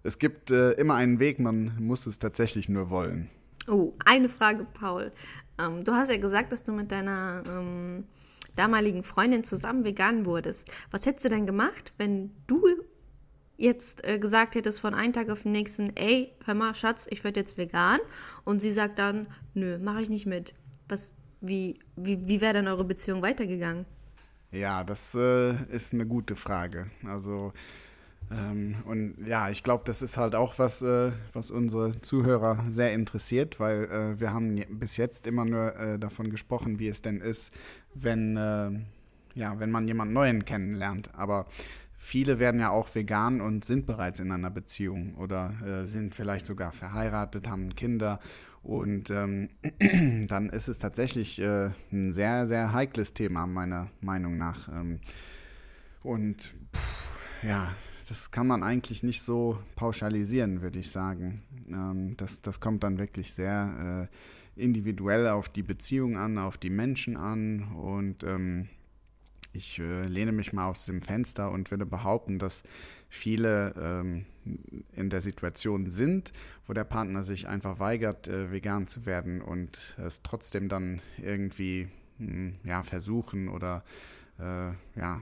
es 0.02 0.18
gibt 0.18 0.50
immer 0.50 0.94
einen 0.94 1.18
Weg, 1.18 1.40
man 1.40 1.76
muss 1.80 2.06
es 2.06 2.20
tatsächlich 2.20 2.68
nur 2.68 2.88
wollen. 2.88 3.28
Oh, 3.68 3.94
eine 4.04 4.28
Frage, 4.28 4.66
Paul. 4.72 5.12
Ähm, 5.60 5.84
du 5.84 5.92
hast 5.92 6.10
ja 6.10 6.16
gesagt, 6.16 6.52
dass 6.52 6.64
du 6.64 6.72
mit 6.72 6.90
deiner 6.90 7.42
ähm, 7.46 8.04
damaligen 8.56 9.02
Freundin 9.02 9.44
zusammen 9.44 9.84
vegan 9.84 10.26
wurdest. 10.26 10.70
Was 10.90 11.06
hättest 11.06 11.26
du 11.26 11.28
denn 11.28 11.46
gemacht, 11.46 11.92
wenn 11.98 12.32
du 12.46 12.62
jetzt 13.56 14.06
äh, 14.06 14.18
gesagt 14.18 14.54
hättest 14.54 14.80
von 14.80 14.94
einem 14.94 15.12
Tag 15.12 15.28
auf 15.30 15.42
den 15.42 15.52
nächsten, 15.52 15.94
ey, 15.96 16.32
hör 16.44 16.54
mal, 16.54 16.74
Schatz, 16.74 17.06
ich 17.10 17.24
werde 17.24 17.40
jetzt 17.40 17.58
vegan 17.58 17.98
und 18.44 18.60
sie 18.60 18.72
sagt 18.72 18.98
dann, 18.98 19.26
nö, 19.54 19.78
mache 19.78 20.02
ich 20.02 20.08
nicht 20.08 20.26
mit. 20.26 20.54
Was, 20.88 21.12
wie, 21.40 21.74
wie, 21.96 22.26
wie 22.26 22.40
wäre 22.40 22.54
dann 22.54 22.68
eure 22.68 22.84
Beziehung 22.84 23.20
weitergegangen? 23.20 23.84
Ja, 24.50 24.82
das 24.82 25.14
äh, 25.14 25.52
ist 25.66 25.92
eine 25.92 26.06
gute 26.06 26.34
Frage. 26.36 26.90
Also 27.04 27.52
ähm, 28.30 28.76
und 28.84 29.26
ja, 29.26 29.48
ich 29.48 29.62
glaube, 29.62 29.84
das 29.86 30.02
ist 30.02 30.16
halt 30.16 30.34
auch 30.34 30.58
was, 30.58 30.82
äh, 30.82 31.12
was 31.32 31.50
unsere 31.50 32.00
Zuhörer 32.00 32.64
sehr 32.68 32.92
interessiert, 32.92 33.58
weil 33.58 33.84
äh, 33.84 34.20
wir 34.20 34.32
haben 34.32 34.62
bis 34.70 34.96
jetzt 34.96 35.26
immer 35.26 35.44
nur 35.44 35.74
äh, 35.76 35.98
davon 35.98 36.30
gesprochen, 36.30 36.78
wie 36.78 36.88
es 36.88 37.00
denn 37.00 37.20
ist, 37.20 37.54
wenn, 37.94 38.36
äh, 38.36 38.70
ja, 39.38 39.58
wenn 39.60 39.70
man 39.70 39.86
jemanden 39.86 40.14
Neuen 40.14 40.44
kennenlernt. 40.44 41.10
Aber 41.14 41.46
viele 41.96 42.38
werden 42.38 42.60
ja 42.60 42.70
auch 42.70 42.94
vegan 42.94 43.40
und 43.40 43.64
sind 43.64 43.86
bereits 43.86 44.20
in 44.20 44.30
einer 44.30 44.50
Beziehung 44.50 45.14
oder 45.14 45.54
äh, 45.64 45.86
sind 45.86 46.14
vielleicht 46.14 46.46
sogar 46.46 46.72
verheiratet, 46.72 47.48
haben 47.48 47.74
Kinder. 47.74 48.20
Und 48.62 49.08
ähm, 49.08 49.48
dann 50.28 50.50
ist 50.50 50.68
es 50.68 50.78
tatsächlich 50.78 51.40
äh, 51.40 51.70
ein 51.90 52.12
sehr, 52.12 52.46
sehr 52.46 52.74
heikles 52.74 53.14
Thema, 53.14 53.46
meiner 53.46 53.88
Meinung 54.02 54.36
nach. 54.36 54.68
Ähm, 54.68 55.00
und 56.02 56.54
pff, 56.74 57.08
ja, 57.42 57.72
das 58.08 58.30
kann 58.30 58.46
man 58.46 58.62
eigentlich 58.62 59.02
nicht 59.02 59.22
so 59.22 59.58
pauschalisieren, 59.76 60.62
würde 60.62 60.78
ich 60.78 60.90
sagen. 60.90 61.42
Ähm, 61.68 62.16
das, 62.16 62.40
das 62.40 62.60
kommt 62.60 62.82
dann 62.82 62.98
wirklich 62.98 63.34
sehr 63.34 64.08
äh, 64.56 64.62
individuell 64.62 65.28
auf 65.28 65.48
die 65.48 65.62
Beziehung 65.62 66.16
an, 66.16 66.38
auf 66.38 66.56
die 66.56 66.70
Menschen 66.70 67.16
an. 67.16 67.74
Und 67.74 68.24
ähm, 68.24 68.68
ich 69.52 69.78
äh, 69.78 70.02
lehne 70.02 70.32
mich 70.32 70.52
mal 70.52 70.66
aus 70.66 70.86
dem 70.86 71.02
Fenster 71.02 71.50
und 71.50 71.70
würde 71.70 71.84
behaupten, 71.84 72.38
dass 72.38 72.62
viele 73.08 73.74
ähm, 73.78 74.26
in 74.94 75.10
der 75.10 75.20
Situation 75.20 75.90
sind, 75.90 76.32
wo 76.66 76.72
der 76.72 76.84
Partner 76.84 77.24
sich 77.24 77.46
einfach 77.46 77.78
weigert, 77.78 78.28
äh, 78.28 78.50
vegan 78.50 78.86
zu 78.86 79.04
werden 79.04 79.42
und 79.42 79.96
es 79.98 80.22
trotzdem 80.22 80.68
dann 80.68 81.00
irgendwie 81.18 81.88
mh, 82.18 82.26
hm, 82.26 82.54
ja, 82.64 82.82
versuchen 82.82 83.48
oder 83.48 83.84
äh, 84.38 84.70
ja, 84.98 85.20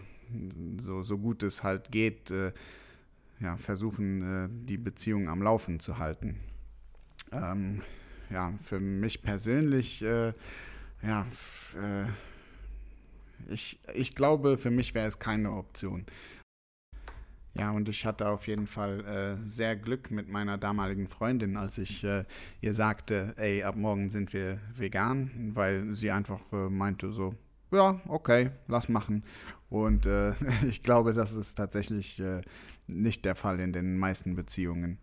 so, 0.79 1.03
so 1.03 1.19
gut 1.19 1.43
es 1.43 1.62
halt 1.62 1.91
geht, 1.91 2.31
äh, 2.31 2.53
ja, 3.41 3.57
versuchen, 3.57 4.23
äh, 4.23 4.49
die 4.67 4.79
Beziehung 4.79 5.29
am 5.29 5.43
Laufen 5.43 5.81
zu 5.81 5.99
halten. 5.99 6.41
Ähm, 7.33 7.83
ja, 8.31 8.55
für 8.65 8.81
mich 8.81 9.23
persönlich, 9.23 10.03
äh, 10.03 10.33
ja, 11.03 11.27
äh, 11.75 12.07
ich, 13.49 13.79
ich 13.95 14.15
glaube, 14.15 14.59
für 14.59 14.71
mich 14.71 14.95
wäre 14.95 15.07
es 15.07 15.19
keine 15.19 15.53
Option. 15.53 16.07
Ja, 17.55 17.71
und 17.71 17.89
ich 17.89 18.05
hatte 18.05 18.29
auf 18.29 18.49
jeden 18.49 18.67
Fall 18.67 19.05
äh, 19.07 19.49
sehr 19.49 19.77
Glück 19.77 20.11
mit 20.11 20.29
meiner 20.29 20.59
damaligen 20.59 21.09
Freundin, 21.09 21.57
als 21.57 21.79
ich 21.79 22.05
äh, 22.05 22.25
ihr 22.61 22.75
sagte, 22.75 23.33
ey, 23.39 23.62
ab 23.62 23.77
morgen 23.77 24.11
sind 24.11 24.35
wir 24.35 24.61
vegan, 24.77 25.53
weil 25.55 25.95
sie 25.95 26.11
einfach 26.11 26.41
äh, 26.53 26.69
meinte 26.69 27.12
so, 27.12 27.35
ja, 27.73 27.99
okay, 28.09 28.51
lass 28.69 28.91
machen. 28.91 29.25
Und 29.68 30.07
äh, 30.07 30.35
ich 30.68 30.83
glaube, 30.83 31.12
das 31.12 31.33
ist 31.33 31.57
tatsächlich 31.57 32.20
äh, 32.20 32.42
nicht 32.87 33.24
der 33.24 33.35
Fall 33.35 33.61
in 33.61 33.72
den 33.72 33.98
meisten 33.98 34.37
Beziehungen. 34.37 34.98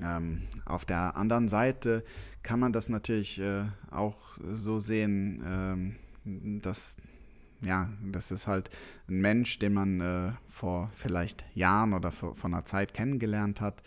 Ähm, 0.00 0.42
auf 0.64 0.84
der 0.84 1.16
anderen 1.16 1.48
Seite 1.48 2.02
kann 2.42 2.58
man 2.58 2.72
das 2.72 2.88
natürlich 2.88 3.38
äh, 3.38 3.64
auch 3.90 4.16
so 4.52 4.80
sehen, 4.80 5.42
ähm, 5.46 6.60
dass 6.60 6.96
ja, 7.60 7.88
das 8.04 8.32
ist 8.32 8.46
halt 8.46 8.70
ein 9.08 9.20
Mensch, 9.20 9.58
den 9.58 9.74
man 9.74 10.00
äh, 10.00 10.32
vor 10.48 10.90
vielleicht 10.96 11.44
Jahren 11.54 11.92
oder 11.92 12.10
vor, 12.10 12.34
vor, 12.34 12.50
einer 12.50 12.64
Zeit 12.64 12.92
kennengelernt 12.92 13.60
hat 13.60 13.82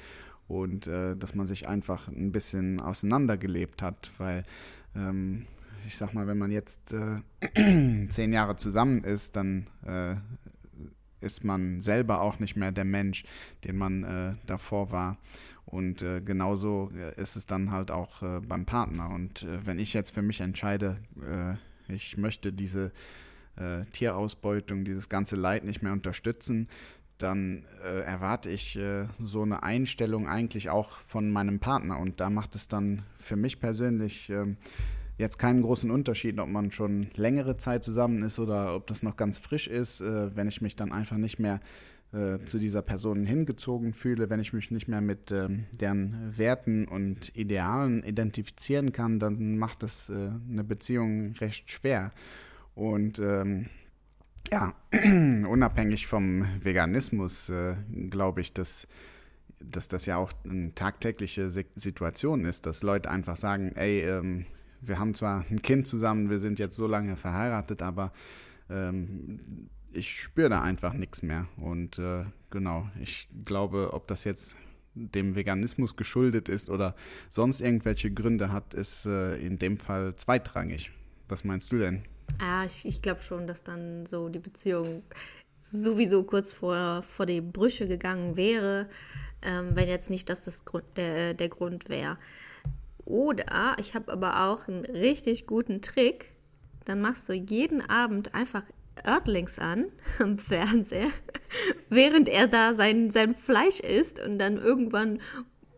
und 0.48 0.88
äh, 0.88 1.16
dass 1.18 1.36
man 1.36 1.46
sich 1.46 1.68
einfach 1.68 2.08
ein 2.08 2.32
bisschen 2.32 2.80
auseinandergelebt 2.80 3.82
hat, 3.82 4.12
weil 4.18 4.44
ähm, 4.96 5.46
ich 5.86 5.98
sag 5.98 6.14
mal, 6.14 6.28
wenn 6.28 6.38
man 6.38 6.52
jetzt 6.52 6.94
äh, 6.94 8.08
zehn 8.10 8.34
Jahre 8.34 8.56
zusammen 8.56 9.04
ist, 9.04 9.36
dann 9.36 9.68
äh, 9.86 10.16
ist 11.22 11.44
man 11.44 11.82
selber 11.82 12.22
auch 12.22 12.40
nicht 12.40 12.56
mehr 12.56 12.72
der 12.72 12.86
Mensch, 12.86 13.24
den 13.64 13.78
man 13.78 14.04
äh, 14.04 14.34
davor 14.46 14.92
war. 14.92 15.18
Und 15.66 16.02
äh, 16.02 16.22
genauso 16.22 16.92
äh, 16.96 17.20
ist 17.20 17.36
es 17.36 17.48
dann 17.48 17.72
halt 17.72 17.92
auch 17.92 18.22
äh, 18.22 18.40
beim 18.40 18.66
Partner. 18.66 19.10
Und 19.10 19.44
äh, 19.44 19.66
wenn 19.66 19.80
ich 19.80 19.94
jetzt 19.94 20.12
für 20.12 20.22
mich 20.22 20.42
entscheide, 20.42 20.98
äh, 21.22 21.94
ich 21.94 22.18
möchte 22.18 22.54
diese 22.54 22.92
Tierausbeutung, 23.94 24.84
dieses 24.84 25.08
ganze 25.08 25.38
Leid 25.38 25.64
nicht 25.64 25.82
mehr 25.82 25.94
unterstützen, 25.94 26.68
dann 27.20 27.64
erwarte 27.82 28.50
ich 28.50 28.78
so 29.18 29.44
eine 29.44 29.64
Einstellung 29.64 30.28
eigentlich 30.28 30.70
auch 30.70 30.98
von 31.08 31.32
meinem 31.32 31.62
Partner. 31.62 31.98
Und 32.00 32.20
da 32.20 32.30
macht 32.30 32.54
es 32.56 32.68
dann 32.68 33.04
für 33.18 33.38
mich 33.38 33.62
persönlich 33.62 34.30
ähm, 34.30 34.58
jetzt 35.18 35.38
keinen 35.38 35.62
großen 35.62 35.92
Unterschied, 35.92 36.40
ob 36.40 36.50
man 36.50 36.72
schon 36.72 37.08
längere 37.16 37.58
Zeit 37.58 37.84
zusammen 37.84 38.24
ist 38.24 38.40
oder 38.40 38.76
ob 38.76 38.88
das 38.88 39.04
noch 39.04 39.16
ganz 39.16 39.38
frisch 39.38 39.68
ist, 39.68 40.02
wenn 40.02 40.48
ich 40.48 40.62
mich 40.62 40.76
dann 40.76 40.92
einfach 40.92 41.18
nicht 41.18 41.40
mehr 41.40 41.62
äh, 42.16 42.46
zu 42.46 42.60
dieser 42.60 42.82
Person 42.82 43.26
hingezogen 43.26 43.94
fühle, 43.94 44.30
wenn 44.30 44.40
ich 44.40 44.54
mich 44.54 44.72
nicht 44.72 44.88
mehr 44.88 45.02
mit 45.02 45.32
ähm, 45.32 45.66
deren 45.74 46.38
Werten 46.38 46.88
und 46.88 47.36
Idealen 47.36 48.04
identifizieren 48.04 48.94
kann, 48.94 49.20
dann 49.20 49.58
macht 49.58 49.84
das 49.84 50.10
äh, 50.10 50.30
eine 50.50 50.64
Beziehung 50.64 51.34
recht 51.42 51.70
schwer. 51.70 52.12
Und 52.74 53.20
ähm, 53.20 53.66
ja, 54.50 54.74
unabhängig 54.94 56.08
vom 56.08 56.46
Veganismus 56.62 57.50
äh, 57.50 57.76
glaube 58.10 58.40
ich, 58.40 58.54
dass, 58.54 58.88
dass 59.60 59.90
das 59.90 60.06
ja 60.06 60.16
auch 60.16 60.32
eine 60.46 60.74
tagtägliche 60.74 61.50
Situation 61.50 62.46
ist, 62.46 62.66
dass 62.66 62.82
Leute 62.82 63.10
einfach 63.10 63.36
sagen, 63.36 63.74
ey, 63.76 64.02
ähm, 64.02 64.46
wir 64.88 65.00
haben 65.00 65.14
zwar 65.14 65.46
ein 65.50 65.62
Kind 65.62 65.88
zusammen, 65.88 66.30
wir 66.30 66.40
sind 66.40 66.60
jetzt 66.60 66.76
so 66.76 66.88
lange 66.88 67.16
verheiratet, 67.16 67.82
aber 67.82 68.12
ähm, 68.70 69.70
ich 69.92 70.12
spüre 70.12 70.50
da 70.50 70.62
einfach 70.62 70.94
nichts 70.94 71.22
mehr. 71.22 71.48
Und 71.58 72.00
äh, 72.00 72.26
genau, 72.50 72.90
ich 73.02 73.28
glaube, 73.46 73.94
ob 73.94 74.08
das 74.08 74.24
jetzt 74.24 74.56
dem 74.94 75.36
Veganismus 75.36 75.96
geschuldet 75.96 76.50
ist 76.50 76.70
oder 76.70 76.96
sonst 77.30 77.62
irgendwelche 77.62 78.12
Gründe 78.12 78.52
hat, 78.52 78.74
ist 78.74 79.06
äh, 79.06 79.36
in 79.38 79.60
dem 79.60 79.78
Fall 79.78 80.16
zweitrangig. 80.16 80.92
Was 81.28 81.44
meinst 81.44 81.72
du 81.72 81.80
denn? 81.80 82.04
Ja, 82.40 82.66
ich, 82.66 82.86
ich 82.86 83.02
glaube 83.02 83.22
schon, 83.22 83.48
dass 83.48 83.64
dann 83.64 84.06
so 84.06 84.30
die 84.30 84.40
Beziehung 84.40 85.04
sowieso 85.60 86.24
kurz 86.24 86.54
vor, 86.54 87.02
vor 87.02 87.26
die 87.26 87.42
Brüche 87.42 87.88
gegangen 87.88 88.38
wäre, 88.38 88.88
ähm, 89.42 89.72
wenn 89.74 89.88
jetzt 89.88 90.10
nicht 90.10 90.30
dass 90.30 90.46
das 90.46 90.66
Grund, 90.66 90.86
der, 90.96 91.34
der 91.34 91.50
Grund 91.50 91.90
wäre. 91.90 92.18
Oder 93.06 93.76
ich 93.80 93.96
habe 93.96 94.12
aber 94.12 94.48
auch 94.48 94.68
einen 94.68 94.84
richtig 94.86 95.46
guten 95.46 95.82
Trick. 95.82 96.34
Dann 96.86 97.02
machst 97.02 97.30
du 97.30 97.34
jeden 97.34 97.88
Abend 97.88 98.36
einfach 98.36 98.64
Earthlings 99.04 99.60
an 99.60 99.86
am 100.20 100.38
Fernseher, 100.38 101.10
während 101.90 102.30
er 102.30 102.48
da 102.48 102.74
sein, 102.74 103.10
sein 103.10 103.36
Fleisch 103.36 103.80
isst 103.80 104.20
und 104.20 104.40
dann 104.40 104.58
irgendwann 104.58 105.22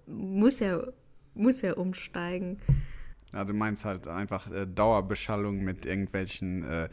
muss 0.06 0.62
er, 0.62 0.94
muss 1.34 1.64
er 1.64 1.78
umsteigen. 1.78 2.60
Ja, 3.34 3.44
du 3.44 3.54
meinst 3.54 3.84
halt 3.84 4.08
einfach 4.08 4.50
äh, 4.52 4.66
Dauerbeschallung 4.66 5.64
mit 5.64 5.86
irgendwelchen 5.86 6.64
äh, 6.64 6.90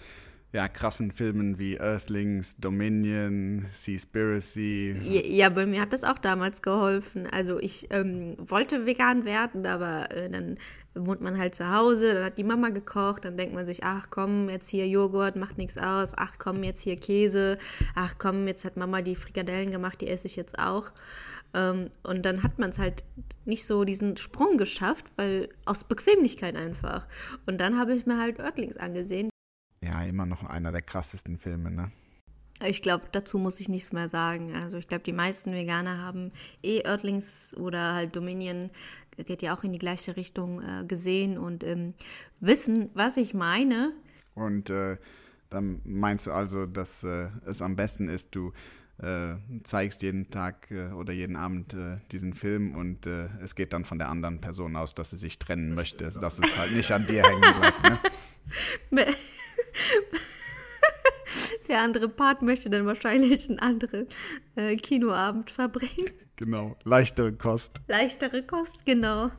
ja, 0.55 0.69
krassen 0.69 1.11
Filmen 1.11 1.59
wie 1.59 1.79
Earthlings, 1.79 2.57
Dominion, 2.59 3.67
Seaspiracy. 3.73 4.95
Ja, 5.03 5.49
bei 5.49 5.67
mir 5.67 5.81
hat 5.81 5.93
das 5.93 6.05
auch 6.05 6.19
damals 6.19 6.63
geholfen. 6.63 7.27
Also 7.27 7.59
ich 7.59 7.89
ähm, 7.91 8.37
wollte 8.39 8.87
vegan 8.87 9.25
werden, 9.25 9.67
aber 9.67 10.13
äh, 10.13 10.31
dann 10.31 10.57
wohnt 10.95 11.21
man 11.21 11.39
halt 11.39 11.57
zu 11.57 11.75
Hause, 11.75 12.15
dann 12.15 12.25
hat 12.25 12.39
die 12.39 12.45
Mama 12.45 12.69
gekocht, 12.69 13.25
dann 13.25 13.37
denkt 13.37 13.53
man 13.53 13.65
sich, 13.65 13.83
ach 13.83 14.11
komm, 14.11 14.49
jetzt 14.49 14.69
hier 14.69 14.87
Joghurt, 14.87 15.35
macht 15.35 15.59
nichts 15.59 15.77
aus, 15.77 16.13
ach 16.17 16.35
komm, 16.39 16.63
jetzt 16.63 16.83
hier 16.83 16.95
Käse, 16.95 17.59
ach 17.97 18.15
komm, 18.19 18.47
jetzt 18.47 18.65
hat 18.65 18.77
Mama 18.77 19.03
die 19.03 19.17
Frikadellen 19.17 19.73
gemacht, 19.73 20.01
die 20.01 20.07
esse 20.07 20.29
ich 20.29 20.37
jetzt 20.37 20.61
auch. 20.61 20.93
Ähm, 21.53 21.89
und 22.05 22.25
dann 22.25 22.45
hat 22.45 22.61
man 22.61 22.71
es 22.71 22.79
halt 22.79 23.03
nicht 23.45 23.67
so 23.67 23.83
diesen 23.83 24.17
Sprung 24.17 24.57
geschafft, 24.57 25.07
weil 25.17 25.49
aus 25.65 25.83
Bequemlichkeit 25.83 26.55
einfach. 26.55 27.09
Und 27.45 27.61
dann 27.61 27.77
habe 27.77 27.97
ich 27.97 28.07
mir 28.07 28.19
halt 28.21 28.39
Earthlings 28.39 28.77
angesehen. 28.77 29.31
Ja, 29.85 30.03
immer 30.03 30.25
noch 30.25 30.45
einer 30.45 30.73
der 30.73 30.83
krassesten 30.83 31.37
Filme, 31.37 31.71
ne? 31.71 31.93
Ich 32.65 32.83
glaube, 32.83 33.05
dazu 33.13 33.39
muss 33.39 33.61
ich 33.61 33.69
nichts 33.69 33.93
mehr 33.93 34.09
sagen. 34.09 34.55
Also 34.55 34.79
ich 34.79 34.89
glaube, 34.89 35.03
die 35.03 35.13
meisten 35.13 35.53
Veganer 35.53 35.99
haben 35.99 36.33
eh 36.63 36.81
Earthlings 36.83 37.55
oder 37.59 37.95
halt 37.95 38.17
Dominion, 38.17 38.71
geht 39.17 39.43
ja 39.43 39.55
auch 39.55 39.65
in 39.65 39.73
die 39.73 39.79
gleiche 39.79 40.17
Richtung, 40.17 40.63
äh, 40.63 40.85
gesehen 40.87 41.37
und 41.37 41.65
ähm, 41.65 41.95
wissen, 42.41 42.91
was 42.95 43.17
ich 43.17 43.35
meine. 43.35 43.93
Und 44.35 44.71
äh, 44.71 44.97
dann 45.51 45.81
meinst 45.85 46.27
du 46.27 46.33
also, 46.33 46.67
dass 46.67 47.05
äh, 47.05 47.29
es 47.45 47.61
am 47.61 47.77
besten 47.77 48.09
ist, 48.09 48.35
du 48.35 48.53
äh, 48.99 49.35
zeigst 49.65 50.03
jeden 50.03 50.31
Tag 50.31 50.71
äh, 50.71 50.91
oder 50.93 51.13
jeden 51.13 51.37
Abend 51.37 51.75
äh, 51.75 51.99
diesen 52.13 52.33
Film 52.33 52.77
und 52.77 53.07
es 53.07 53.57
geht 53.57 53.73
dann 53.73 53.85
von 53.85 53.99
der 53.99 54.09
anderen 54.09 54.41
Person 54.41 54.77
aus, 54.77 54.95
dass 54.95 55.11
sie 55.11 55.17
sich 55.17 55.39
trennen 55.39 55.75
möchte, 55.75 56.11
dass 56.11 56.39
es 56.39 56.57
halt 56.57 56.73
nicht 56.73 56.91
an 56.93 57.07
dir 57.07 57.25
hängen 57.25 57.41
bleibt. 57.41 57.83
Ne? 57.83 57.99
Der 61.69 61.81
andere 61.81 62.09
Part 62.09 62.43
möchte 62.43 62.71
dann 62.71 62.87
wahrscheinlich 62.87 63.49
einen 63.49 63.59
anderen 63.59 64.07
äh, 64.57 64.77
Kinoabend 64.77 65.51
verbringen. 65.51 66.11
Genau, 66.37 66.77
leichtere 66.83 67.33
Kost. 67.33 67.81
Leichtere 67.87 68.43
Kost, 68.43 68.85
genau. 68.85 69.31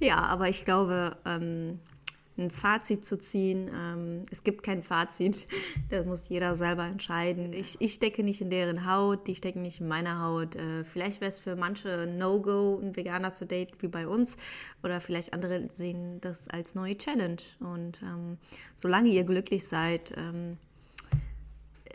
Ja, 0.00 0.16
aber 0.24 0.48
ich 0.48 0.64
glaube, 0.64 1.16
ähm, 1.24 1.78
ein 2.40 2.50
Fazit 2.50 3.04
zu 3.04 3.18
ziehen. 3.18 3.70
Ähm, 3.74 4.22
es 4.30 4.42
gibt 4.42 4.62
kein 4.62 4.82
Fazit, 4.82 5.46
das 5.90 6.06
muss 6.06 6.28
jeder 6.28 6.54
selber 6.54 6.84
entscheiden. 6.86 7.52
Ich, 7.52 7.76
ich 7.80 7.92
stecke 7.92 8.22
nicht 8.22 8.40
in 8.40 8.50
deren 8.50 8.90
Haut, 8.90 9.26
die 9.26 9.34
stecken 9.34 9.62
nicht 9.62 9.80
in 9.80 9.88
meiner 9.88 10.22
Haut. 10.22 10.56
Äh, 10.56 10.84
vielleicht 10.84 11.20
wäre 11.20 11.28
es 11.28 11.40
für 11.40 11.56
manche 11.56 12.06
No-Go, 12.06 12.80
ein 12.82 12.96
Veganer 12.96 13.32
zu 13.32 13.46
daten 13.46 13.74
wie 13.80 13.88
bei 13.88 14.08
uns. 14.08 14.36
Oder 14.82 15.00
vielleicht 15.00 15.32
andere 15.32 15.70
sehen 15.70 16.20
das 16.20 16.48
als 16.48 16.74
neue 16.74 16.96
Challenge. 16.96 17.42
Und 17.60 18.02
ähm, 18.02 18.38
solange 18.74 19.10
ihr 19.10 19.24
glücklich 19.24 19.66
seid, 19.66 20.12
ähm, 20.16 20.56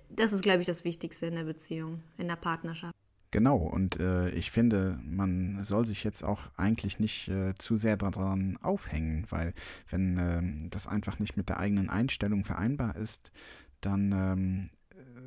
das 0.09 0.31
ist, 0.31 0.43
glaube 0.43 0.61
ich, 0.61 0.67
das 0.67 0.85
Wichtigste 0.85 1.25
in 1.25 1.35
der 1.35 1.43
Beziehung, 1.43 2.01
in 2.17 2.27
der 2.27 2.37
Partnerschaft. 2.37 2.95
Genau, 3.35 3.57
und 3.57 3.99
äh, 3.99 4.29
ich 4.29 4.49
finde, 4.49 4.97
man 5.03 5.61
soll 5.61 5.85
sich 5.85 6.05
jetzt 6.05 6.23
auch 6.23 6.39
eigentlich 6.55 6.99
nicht 6.99 7.27
äh, 7.27 7.53
zu 7.55 7.75
sehr 7.75 7.97
daran 7.97 8.57
aufhängen, 8.61 9.25
weil 9.29 9.53
wenn 9.89 10.17
äh, 10.17 10.69
das 10.69 10.87
einfach 10.87 11.19
nicht 11.19 11.35
mit 11.35 11.49
der 11.49 11.59
eigenen 11.59 11.89
Einstellung 11.89 12.45
vereinbar 12.45 12.95
ist, 12.95 13.33
dann 13.81 14.13
ähm, 14.13 14.69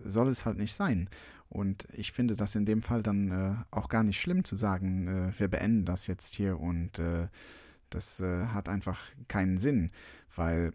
soll 0.07 0.29
es 0.29 0.47
halt 0.47 0.57
nicht 0.57 0.73
sein. 0.73 1.11
Und 1.51 1.87
ich 1.92 2.12
finde 2.12 2.35
das 2.35 2.55
in 2.55 2.64
dem 2.64 2.81
Fall 2.81 3.03
dann 3.03 3.31
äh, 3.31 3.57
auch 3.71 3.90
gar 3.90 4.05
nicht 4.05 4.18
schlimm 4.18 4.42
zu 4.42 4.57
sagen, 4.57 5.07
äh, 5.07 5.38
wir 5.38 5.49
beenden 5.49 5.85
das 5.85 6.07
jetzt 6.07 6.35
hier 6.35 6.59
und 6.59 6.99
äh, 6.99 7.29
das 7.90 8.23
hat 8.23 8.71
einfach 8.71 9.03
keinen 9.29 9.59
Sinn, 9.59 9.90
weil 10.35 10.73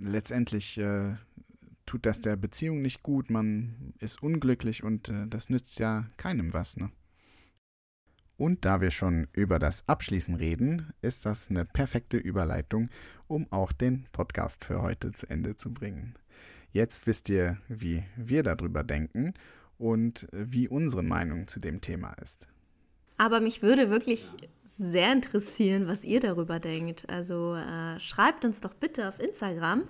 letztendlich 0.00 0.80
tut 1.90 2.06
das 2.06 2.20
der 2.20 2.36
Beziehung 2.36 2.82
nicht 2.82 3.02
gut, 3.02 3.30
man 3.30 3.94
ist 3.98 4.22
unglücklich 4.22 4.84
und 4.84 5.08
äh, 5.08 5.26
das 5.26 5.50
nützt 5.50 5.80
ja 5.80 6.06
keinem 6.18 6.52
was, 6.52 6.76
ne? 6.76 6.92
Und 8.36 8.64
da 8.64 8.80
wir 8.80 8.92
schon 8.92 9.26
über 9.32 9.58
das 9.58 9.88
Abschließen 9.88 10.36
reden, 10.36 10.92
ist 11.02 11.26
das 11.26 11.50
eine 11.50 11.64
perfekte 11.64 12.16
Überleitung, 12.16 12.90
um 13.26 13.50
auch 13.50 13.72
den 13.72 14.06
Podcast 14.12 14.64
für 14.64 14.82
heute 14.82 15.10
zu 15.10 15.28
Ende 15.28 15.56
zu 15.56 15.74
bringen. 15.74 16.14
Jetzt 16.70 17.08
wisst 17.08 17.28
ihr, 17.28 17.58
wie 17.66 18.04
wir 18.16 18.44
darüber 18.44 18.84
denken 18.84 19.34
und 19.76 20.28
wie 20.30 20.68
unsere 20.68 21.02
Meinung 21.02 21.48
zu 21.48 21.58
dem 21.58 21.80
Thema 21.80 22.12
ist. 22.22 22.46
Aber 23.18 23.40
mich 23.40 23.62
würde 23.62 23.90
wirklich 23.90 24.36
sehr 24.76 25.12
interessieren, 25.12 25.88
was 25.88 26.04
ihr 26.04 26.20
darüber 26.20 26.60
denkt. 26.60 27.08
Also 27.08 27.54
äh, 27.54 27.98
schreibt 28.00 28.44
uns 28.44 28.60
doch 28.60 28.74
bitte 28.74 29.08
auf 29.08 29.20
Instagram 29.20 29.84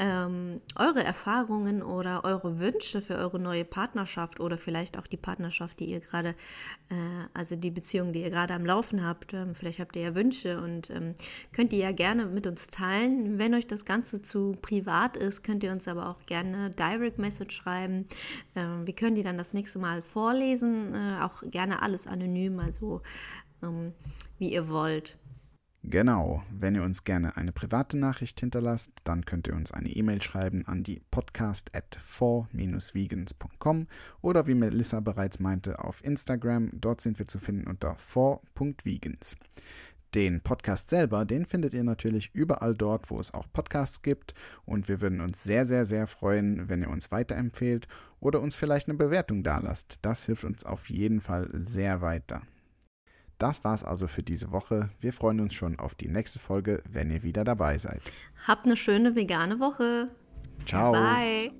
ähm, 0.00 0.62
eure 0.76 1.04
Erfahrungen 1.04 1.82
oder 1.82 2.24
eure 2.24 2.58
Wünsche 2.58 3.02
für 3.02 3.16
eure 3.16 3.38
neue 3.38 3.66
Partnerschaft 3.66 4.40
oder 4.40 4.56
vielleicht 4.56 4.98
auch 4.98 5.06
die 5.06 5.18
Partnerschaft, 5.18 5.78
die 5.78 5.90
ihr 5.90 6.00
gerade, 6.00 6.30
äh, 6.88 6.94
also 7.34 7.54
die 7.54 7.70
Beziehung, 7.70 8.14
die 8.14 8.22
ihr 8.22 8.30
gerade 8.30 8.54
am 8.54 8.64
Laufen 8.64 9.04
habt. 9.06 9.34
Ähm, 9.34 9.54
vielleicht 9.54 9.78
habt 9.78 9.94
ihr 9.96 10.02
ja 10.02 10.14
Wünsche 10.14 10.62
und 10.62 10.88
ähm, 10.88 11.14
könnt 11.52 11.74
ihr 11.74 11.80
ja 11.80 11.92
gerne 11.92 12.24
mit 12.24 12.46
uns 12.46 12.68
teilen. 12.68 13.38
Wenn 13.38 13.52
euch 13.54 13.66
das 13.66 13.84
Ganze 13.84 14.22
zu 14.22 14.56
privat 14.62 15.18
ist, 15.18 15.42
könnt 15.42 15.62
ihr 15.62 15.70
uns 15.70 15.86
aber 15.86 16.08
auch 16.08 16.24
gerne 16.24 16.70
Direct 16.70 17.18
Message 17.18 17.54
schreiben. 17.54 18.06
Ähm, 18.56 18.86
wir 18.86 18.94
können 18.94 19.16
die 19.16 19.22
dann 19.22 19.36
das 19.36 19.52
nächste 19.52 19.78
Mal 19.78 20.00
vorlesen. 20.00 20.94
Äh, 20.94 21.20
auch 21.20 21.42
gerne 21.42 21.82
alles 21.82 22.06
anonym, 22.06 22.58
also 22.58 23.02
ähm, 23.62 23.92
wie 24.38 24.52
ihr 24.52 24.68
wollt. 24.68 25.16
Genau, 25.82 26.42
wenn 26.50 26.74
ihr 26.74 26.82
uns 26.82 27.04
gerne 27.04 27.38
eine 27.38 27.52
private 27.52 27.96
Nachricht 27.96 28.38
hinterlasst, 28.38 28.92
dann 29.04 29.24
könnt 29.24 29.48
ihr 29.48 29.54
uns 29.54 29.72
eine 29.72 29.88
E-Mail 29.88 30.20
schreiben 30.20 30.66
an 30.66 30.82
die 30.82 31.00
podcast 31.10 31.74
at 31.74 31.98
4-vegans.com 31.98 33.86
oder 34.20 34.46
wie 34.46 34.54
Melissa 34.54 35.00
bereits 35.00 35.40
meinte, 35.40 35.82
auf 35.82 36.04
Instagram. 36.04 36.70
Dort 36.74 37.00
sind 37.00 37.18
wir 37.18 37.28
zu 37.28 37.38
finden 37.38 37.66
unter 37.66 37.94
4.vegans. 37.94 39.36
Den 40.14 40.42
Podcast 40.42 40.90
selber, 40.90 41.24
den 41.24 41.46
findet 41.46 41.72
ihr 41.72 41.84
natürlich 41.84 42.30
überall 42.34 42.74
dort, 42.74 43.10
wo 43.10 43.18
es 43.18 43.32
auch 43.32 43.46
Podcasts 43.50 44.02
gibt. 44.02 44.34
Und 44.66 44.86
wir 44.88 45.00
würden 45.00 45.22
uns 45.22 45.44
sehr, 45.44 45.64
sehr, 45.64 45.86
sehr 45.86 46.06
freuen, 46.06 46.68
wenn 46.68 46.82
ihr 46.82 46.90
uns 46.90 47.10
weiterempfehlt 47.10 47.88
oder 48.18 48.42
uns 48.42 48.54
vielleicht 48.54 48.88
eine 48.88 48.98
Bewertung 48.98 49.42
dalasst. 49.42 49.98
Das 50.02 50.26
hilft 50.26 50.44
uns 50.44 50.64
auf 50.64 50.90
jeden 50.90 51.22
Fall 51.22 51.48
sehr 51.52 52.02
weiter. 52.02 52.42
Das 53.40 53.64
war's 53.64 53.82
also 53.82 54.06
für 54.06 54.22
diese 54.22 54.52
Woche. 54.52 54.90
Wir 55.00 55.14
freuen 55.14 55.40
uns 55.40 55.54
schon 55.54 55.78
auf 55.78 55.94
die 55.94 56.08
nächste 56.08 56.38
Folge, 56.38 56.82
wenn 56.86 57.10
ihr 57.10 57.22
wieder 57.22 57.42
dabei 57.42 57.78
seid. 57.78 58.02
Habt 58.46 58.66
eine 58.66 58.76
schöne 58.76 59.16
vegane 59.16 59.58
Woche. 59.58 60.10
Ciao. 60.66 60.92
Bye. 60.92 61.50